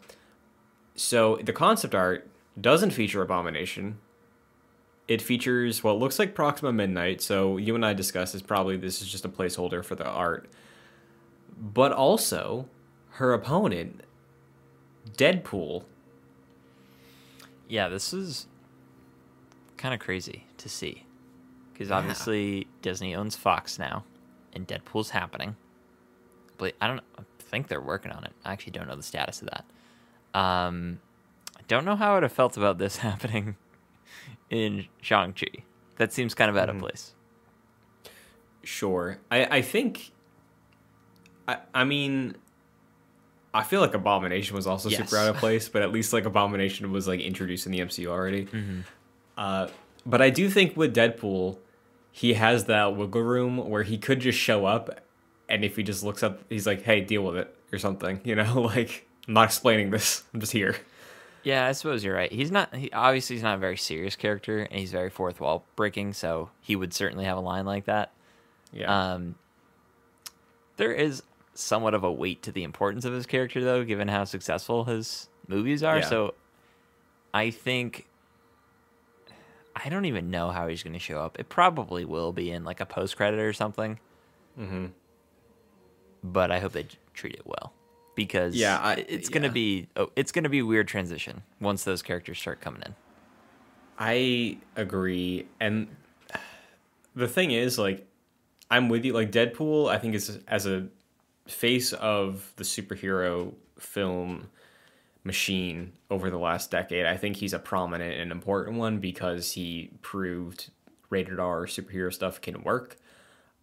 [0.96, 2.30] So the concept art
[2.60, 4.00] doesn't feature Abomination.
[5.08, 7.22] It features what looks like Proxima Midnight.
[7.22, 8.42] So you and I discussed this.
[8.42, 10.50] Probably this is just a placeholder for the art,
[11.58, 12.68] but also
[13.12, 14.02] her opponent,
[15.18, 15.86] Deadpool.
[17.70, 18.48] Yeah, this is
[19.78, 21.06] kind of crazy to see
[21.72, 21.98] because Yeah.
[21.98, 24.04] obviously Disney owns Fox now,
[24.54, 25.56] and Deadpool's happening.
[26.58, 28.34] But I don't I think they're working on it.
[28.44, 29.66] I actually don't know the status of that.
[30.40, 31.00] Um,
[31.58, 33.56] I don't know how I'd have felt about this happening
[34.50, 35.64] in Shang Chi.
[35.98, 37.14] That seems kind of out of place.
[38.64, 39.20] Sure.
[39.32, 40.12] I, I think.
[41.48, 42.36] I, I mean,
[43.54, 45.00] I feel like Abomination was also Yes.
[45.10, 48.08] super out of place, but at least like Abomination was like introduced in the MCU
[48.08, 48.48] already.
[49.38, 49.68] Uh,
[50.06, 51.58] but I do think with Deadpool,
[52.12, 55.00] he has that wiggle room where he could just show up,
[55.48, 58.22] and if he just looks up, he's like, "Hey, deal with it" or something.
[58.26, 60.24] You know, like I'm not explaining this.
[60.34, 60.76] I'm just here.
[61.44, 62.32] Yeah, I suppose you're right.
[62.32, 62.76] He's not.
[62.76, 66.14] He, obviously, he's not a very serious character, and he's very fourth wall breaking.
[66.14, 68.12] So he would certainly have a line like that.
[68.74, 69.14] Yeah.
[69.14, 69.36] Um,
[70.78, 71.24] there is
[71.60, 75.30] somewhat of a weight to the importance of his character, though, given how successful his
[75.48, 75.98] movies are.
[76.00, 76.06] Yeah.
[76.10, 76.34] So
[77.34, 78.08] I think
[79.76, 81.40] I don't even know how he's going to show up.
[81.40, 84.00] It probably will be in like a post credit or something.
[84.60, 84.88] mm-hmm.
[86.24, 87.72] But I hope they treat it well
[88.16, 90.88] because Yeah, I- it- it's going to be oh, it's going to be a weird
[90.88, 92.96] transition once those characters start coming in.
[93.98, 95.48] I agree.
[95.60, 95.88] And
[97.16, 98.06] the thing is, like,
[98.72, 99.14] I'm with you.
[99.14, 100.88] Like, Deadpool, I think, is as a
[101.50, 104.50] face of the superhero film
[105.24, 109.92] machine over the last decade, I think he's a prominent and important one because he
[110.02, 110.72] proved
[111.10, 112.98] rated R superhero stuff can work.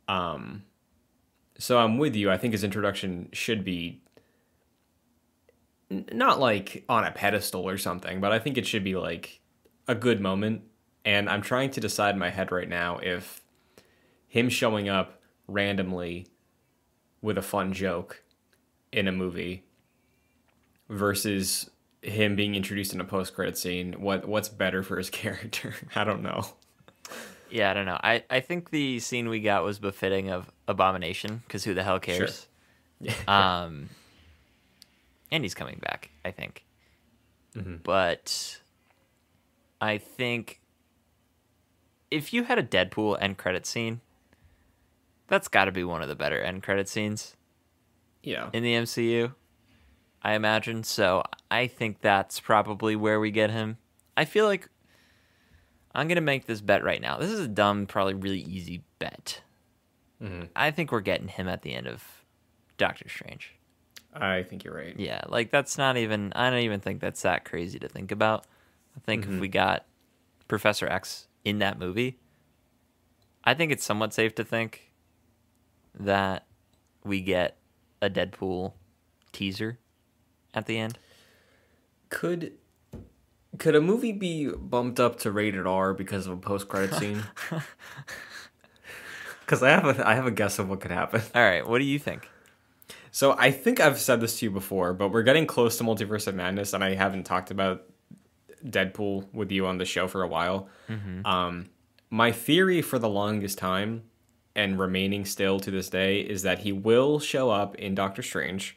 [0.09, 0.65] Um,
[1.59, 2.31] so I'm with you.
[2.31, 4.03] I think his introduction should be
[5.91, 9.41] n- not like on a pedestal or something, but I think it should be like
[9.89, 10.63] a good moment.
[11.05, 13.43] And I'm trying to decide in my head right now if
[14.27, 16.27] him showing up randomly
[17.27, 18.23] with a fun joke
[18.93, 19.65] in a movie
[20.89, 21.69] versus
[22.01, 25.75] him being introduced in a post credit scene, what what's better for his character?
[25.97, 26.47] I don't know.
[27.51, 27.99] Yeah, I don't know.
[28.01, 32.01] I, I think the scene we got was befitting of Abomination because who the hell
[32.01, 32.47] cares?
[33.05, 33.13] Sure.
[33.29, 33.91] um,
[35.31, 36.65] and he's coming back, I think.
[37.83, 38.59] But
[39.83, 40.63] I think
[42.11, 44.01] if you had a Deadpool end credit scene,
[45.29, 47.37] that's got to be one of the better end credit scenes
[48.23, 48.51] Yeah.
[48.53, 49.35] in the MCU.
[50.23, 50.83] I imagine.
[50.83, 53.79] So I think that's probably where we get him.
[54.17, 54.69] I feel like
[55.95, 57.19] I'm gonna make this bet right now.
[57.19, 59.41] This is a dumb, probably really easy bet.
[60.23, 60.45] Mm-hmm.
[60.55, 62.03] I think we're getting him at the end of
[62.77, 63.55] Doctor Strange.
[64.13, 64.99] I think you're right.
[64.99, 66.33] Yeah, like that's not even.
[66.35, 68.47] I don't even think that's that crazy to think about.
[68.97, 69.41] I think if mm-hmm.
[69.41, 69.85] we got
[70.49, 72.19] Professor X in that movie,
[73.45, 74.86] I think it's somewhat safe to think
[75.99, 76.47] that
[77.05, 77.57] we get
[78.03, 78.73] a Deadpool
[79.33, 79.79] teaser
[80.55, 80.99] at the end.
[82.09, 82.53] Could
[83.59, 87.23] could a movie be bumped up to rated R because of a post credit scene?
[89.41, 91.23] Because I have a I have a guess of what could happen.
[91.35, 92.29] All right, what do you think?
[93.11, 96.27] So I think I've said this to you before, but we're getting close to Multiverse
[96.27, 97.85] of Madness, and I haven't talked about
[98.63, 100.69] Deadpool with you on the show for a while.
[101.25, 101.71] Um,
[102.11, 104.03] my theory for the longest time,
[104.57, 108.77] and remaining still to this day, is that he will show up in Doctor Strange.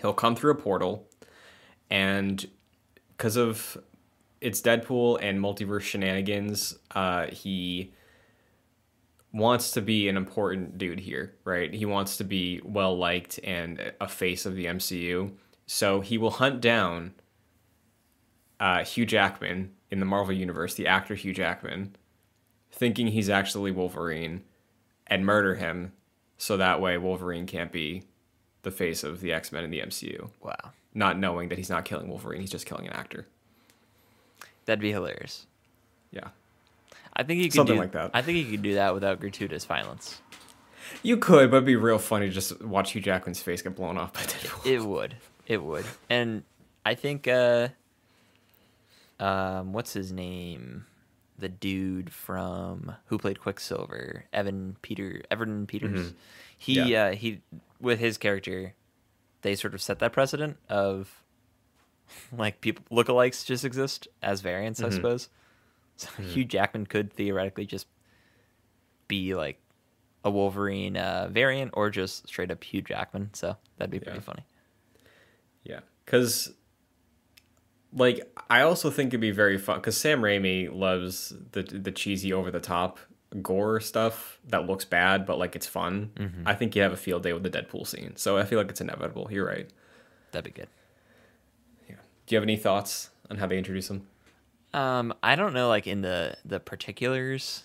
[0.00, 1.08] He'll come through a portal,
[1.88, 2.46] and
[3.16, 3.78] because of
[4.42, 7.94] it's Deadpool and multiverse shenanigans, uh, he
[9.32, 11.72] wants to be an important dude here, right?
[11.74, 15.32] He wants to be well liked and a face of the MCU.
[15.66, 17.14] So he will hunt down
[18.60, 21.96] uh, Hugh Jackman in the Marvel Universe, the actor Hugh Jackman,
[22.70, 24.44] thinking he's actually Wolverine,
[25.06, 25.92] and murder him
[26.38, 28.04] so that way Wolverine can't be
[28.62, 30.30] the face of the X Men in the MCU.
[30.42, 33.26] Wow, Not knowing that he's not killing Wolverine, he's just killing an actor.
[34.64, 35.46] that'd be hilarious.
[36.10, 36.28] Yeah.
[37.16, 38.10] I think you could Something do, like that.
[38.14, 40.20] I think you could do that without gratuitous violence.
[41.02, 43.96] You could, but it'd be real funny to just watch Hugh Jackman's face get blown
[43.98, 44.66] off by Deadpool.
[44.66, 45.16] It would.
[45.46, 45.84] It would.
[46.10, 46.42] And
[46.84, 47.68] I think uh
[49.20, 50.86] um what's his name?
[51.44, 56.14] The dude from who played Quicksilver, Evan Peter Evan Peters.
[56.56, 56.88] He Mm-hmm.
[56.88, 57.04] Yeah.
[57.08, 57.42] uh he
[57.78, 58.72] with his character
[59.42, 61.22] they sort of set that precedent of
[62.32, 64.90] like people lookalikes just exist as variants, Mm-hmm.
[64.90, 65.28] I suppose.
[65.96, 67.88] So Hugh Jackman could theoretically just
[69.06, 69.60] be like
[70.24, 73.34] a Wolverine uh, variant or just straight up Hugh Jackman.
[73.34, 74.22] So that'd be pretty Yeah.
[74.24, 74.44] funny.
[75.62, 76.54] Yeah, because
[77.94, 78.20] like
[78.50, 82.50] I also think it'd be very fun because Sam Raimi loves the the cheesy over
[82.50, 82.98] the top
[83.42, 86.42] gore stuff that looks bad but like it's fun.
[86.46, 88.68] I think you have a field day with the Deadpool scene, so I feel like
[88.70, 89.28] it's inevitable.
[89.30, 89.68] You're right.
[90.32, 90.68] That'd be good.
[91.88, 91.96] Yeah.
[92.26, 94.06] Do you have any thoughts on how they introduce him?
[94.72, 97.62] Um, I don't know, like in the the particulars,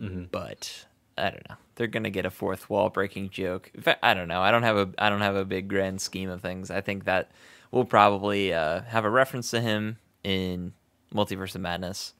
[0.00, 0.24] Mm-hmm.
[0.30, 0.84] but
[1.16, 1.56] I don't know.
[1.76, 3.70] They're gonna get a fourth wall breaking joke.
[4.02, 4.42] I don't know.
[4.42, 6.70] I don't have a I don't have a big grand scheme of things.
[6.70, 7.30] I think that
[7.76, 10.72] we'll probably uh, have a reference to him in
[11.14, 12.14] Multiverse of Madness.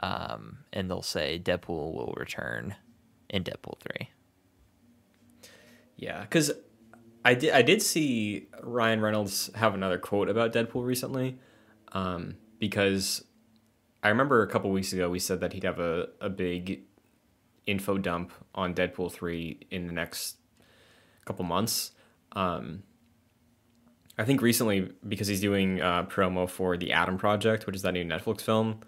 [0.00, 2.76] Um, and they'll say Deadpool will return
[3.30, 4.10] in Deadpool 3.
[5.96, 6.52] Yeah, because
[7.24, 11.38] I did I did see Ryan Reynolds have another quote about Deadpool recently,
[11.92, 13.24] um, because
[14.04, 16.82] I remember a couple weeks ago we said that he'd have a, a big
[17.66, 20.36] info dump on Deadpool three in the next
[21.24, 21.90] couple months.
[22.32, 22.84] Um,
[24.18, 27.92] I think recently because he's doing uh, promo for the Adam Project, which is that
[27.92, 28.80] new Netflix film.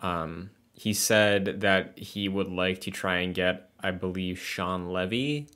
[0.00, 5.48] Um, he said that he would like to try and get, I believe, Shawn Levy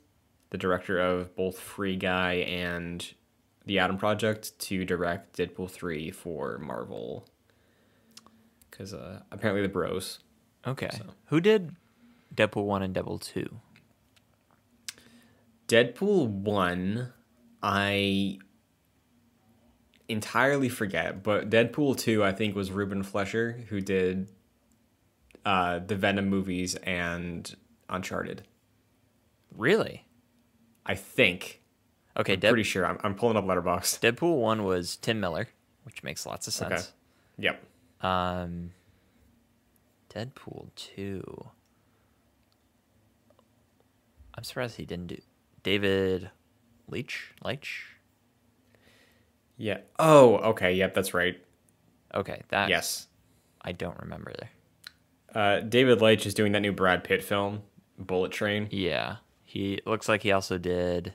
[0.53, 3.03] the director of both Free Guy and
[3.65, 7.27] The Adam Project, to direct Deadpool 3 for Marvel.
[8.69, 10.19] Because uh, apparently the bros.
[10.67, 10.89] Okay.
[10.91, 11.05] So.
[11.25, 11.75] Who did
[12.35, 13.49] Deadpool 1 and Deadpool 2?
[15.67, 17.11] Deadpool 1,
[17.63, 18.37] I
[20.13, 24.29] entirely forget, but Deadpool 2, I think, was Ruben Fleischer, who did
[25.45, 27.53] uh, the Venom movies and
[27.89, 28.43] Uncharted.
[29.57, 30.05] Really?
[30.85, 31.61] I think.
[32.15, 32.85] Okay, I'm Dead- pretty sure.
[32.85, 33.99] I'm, I'm pulling up Letterboxd.
[33.99, 35.49] Deadpool one was Tim Miller,
[35.83, 36.71] which makes lots of sense.
[36.71, 36.83] Okay.
[37.39, 37.63] Yep.
[38.01, 38.71] Um,
[40.13, 41.47] Deadpool two.
[44.35, 45.17] I'm surprised he didn't do
[45.63, 46.29] David
[46.89, 47.31] Leitch.
[47.43, 47.92] Leitch.
[49.57, 49.79] Yeah.
[49.99, 50.73] Oh, okay.
[50.73, 51.41] Yep, that's right.
[52.13, 52.69] Okay, that.
[52.69, 53.07] Yes.
[53.61, 54.49] I don't remember there.
[55.33, 57.63] Uh, David Leitch is doing that new Brad Pitt film,
[57.97, 58.67] Bullet Train.
[58.71, 59.17] Yeah.
[59.43, 61.13] He looks like he also did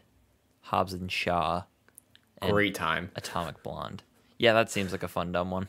[0.63, 1.65] Hobbs and Shaw.
[2.41, 3.11] And Great time.
[3.17, 4.03] Atomic Blonde.
[4.39, 5.69] Yeah, that seems like a fun dumb one.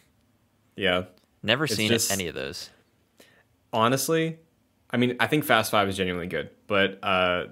[0.76, 1.06] Yeah.
[1.42, 2.70] Never it's seen just, any of those.
[3.74, 4.38] Honestly,
[4.92, 7.46] I mean, I think Fast Five is genuinely good, but uh,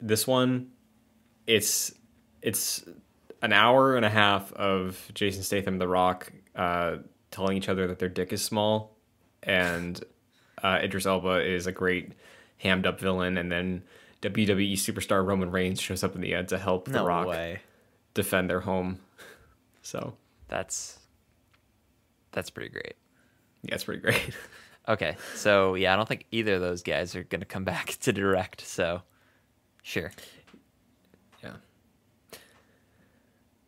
[0.00, 0.68] this one,
[1.46, 1.92] it's
[2.42, 2.84] it's
[3.46, 6.96] an hour and a half of Jason Statham, The Rock, uh,
[7.30, 8.96] telling each other that their dick is small,
[9.44, 10.02] and
[10.62, 12.12] uh, Idris Elba is a great
[12.58, 13.84] hammed up villain, and then
[14.22, 17.60] WWE superstar Roman Reigns shows up in the end to help no The Rock way.
[18.14, 18.98] defend their home.
[19.82, 20.14] So
[20.48, 20.98] that's
[22.32, 22.94] that's pretty great.
[23.62, 24.30] Yeah, it's pretty great.
[24.88, 27.86] okay, so yeah, I don't think either of those guys are going to come back
[28.00, 28.62] to direct.
[28.66, 29.02] So
[29.84, 30.10] sure.
[31.40, 31.52] Yeah.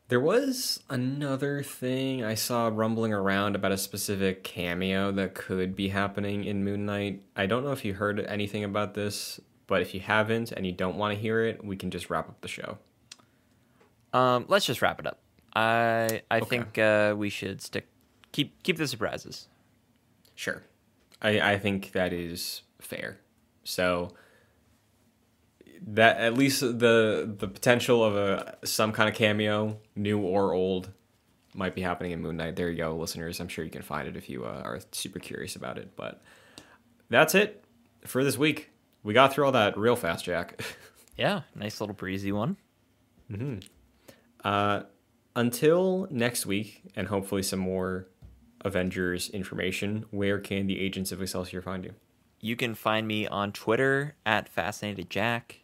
[0.09, 5.89] There was another thing I saw rumbling around about a specific cameo that could be
[5.89, 7.23] happening in Moon Knight.
[7.37, 9.41] I don't know if you heard anything about this.
[9.69, 12.29] But if you haven't and you don't want to hear it, we can just wrap
[12.29, 12.79] up the show.
[14.13, 15.21] Um, let's just wrap it up.
[15.55, 16.47] I I okay.
[16.47, 17.87] think uh, we should stick
[18.33, 19.47] keep keep the surprises.
[20.35, 20.63] Sure,
[21.21, 23.19] I I think that is fair.
[23.63, 24.15] So
[25.87, 30.91] that at least the the potential of a some kind of cameo, new or old,
[31.55, 32.57] might be happening in Moon Knight.
[32.57, 33.41] There you go, listeners.
[33.41, 35.97] I'm sure you can find it if you uh, are super curious about it.
[35.97, 36.23] But
[37.09, 37.65] that's it
[38.05, 38.71] for this week.
[39.03, 40.61] We got through all that real fast, Jack.
[41.17, 42.57] yeah, nice little breezy one.
[43.31, 43.59] Mm-hmm.
[44.45, 44.83] Uh,
[45.37, 48.09] until next week, and hopefully some more
[48.63, 51.95] Avengers information, where can the agents of Excelsior find you?
[52.41, 55.61] You can find me on Twitter at Fascinated Jack.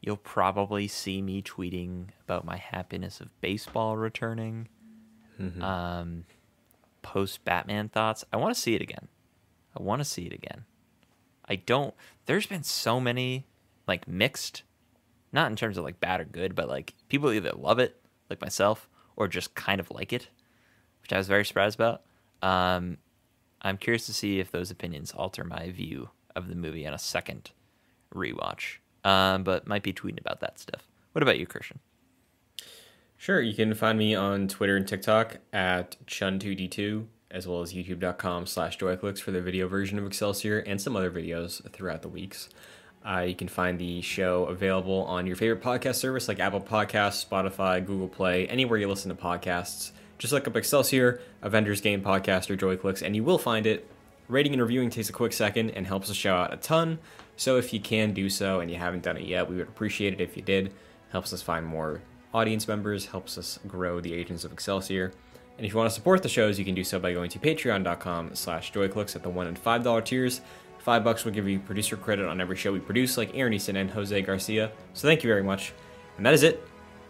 [0.00, 4.68] You'll probably see me tweeting about my happiness of baseball returning.
[5.40, 5.62] Mm-hmm.
[5.62, 6.24] Um,
[7.02, 8.24] post Batman thoughts.
[8.32, 9.08] I want to see it again.
[9.76, 10.64] I want to see it again.
[11.48, 11.94] I don't.
[12.26, 13.46] There's been so many
[13.86, 14.62] like mixed,
[15.32, 18.40] not in terms of like bad or good, but like people either love it, like
[18.40, 20.28] myself, or just kind of like it,
[21.02, 22.02] which I was very surprised about.
[22.42, 22.98] Um,
[23.62, 26.98] I'm curious to see if those opinions alter my view of the movie on a
[26.98, 27.50] second
[28.14, 28.76] rewatch.
[29.08, 30.86] Um, but might be tweeting about that stuff.
[31.12, 31.78] What about you, Christian?
[33.16, 38.46] Sure, you can find me on Twitter and TikTok at chun2d2 as well as youtube.com
[38.46, 42.48] slash joyclicks for the video version of Excelsior and some other videos throughout the weeks.
[43.06, 47.24] Uh, you can find the show available on your favorite podcast service like Apple Podcasts,
[47.24, 49.92] Spotify, Google Play, anywhere you listen to podcasts.
[50.18, 53.88] Just look up Excelsior, Avengers Game Podcast, or JoyClicks, and you will find it.
[54.28, 56.98] Rating and reviewing takes a quick second and helps the show out a ton.
[57.36, 60.12] So if you can do so and you haven't done it yet, we would appreciate
[60.12, 60.72] it if you did.
[61.10, 62.02] Helps us find more
[62.34, 65.12] audience members, helps us grow the Agents of Excelsior.
[65.56, 67.38] And if you want to support the shows, you can do so by going to
[67.38, 70.40] patreon.com slash joyclicks at the $1 and $5 tiers.
[70.78, 73.76] Five bucks will give you producer credit on every show we produce, like Aaron Easton
[73.76, 74.70] and Jose Garcia.
[74.92, 75.72] So thank you very much.
[76.16, 76.62] And that is it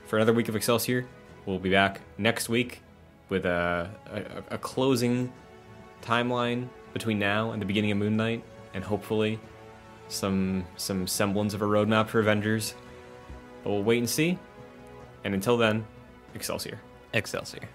[0.07, 1.07] for another week of Excelsior.
[1.47, 2.81] We'll be back next week
[3.29, 5.33] with a, a, a closing
[6.03, 8.43] timeline between now and the beginning of Moon Knight,
[8.75, 9.39] and hopefully
[10.09, 12.75] some some semblance of a roadmap for Avengers.
[13.63, 14.39] But we'll wait and see.
[15.25, 15.87] And until then,
[16.35, 16.81] Excelsior.
[17.13, 17.69] Excelsior.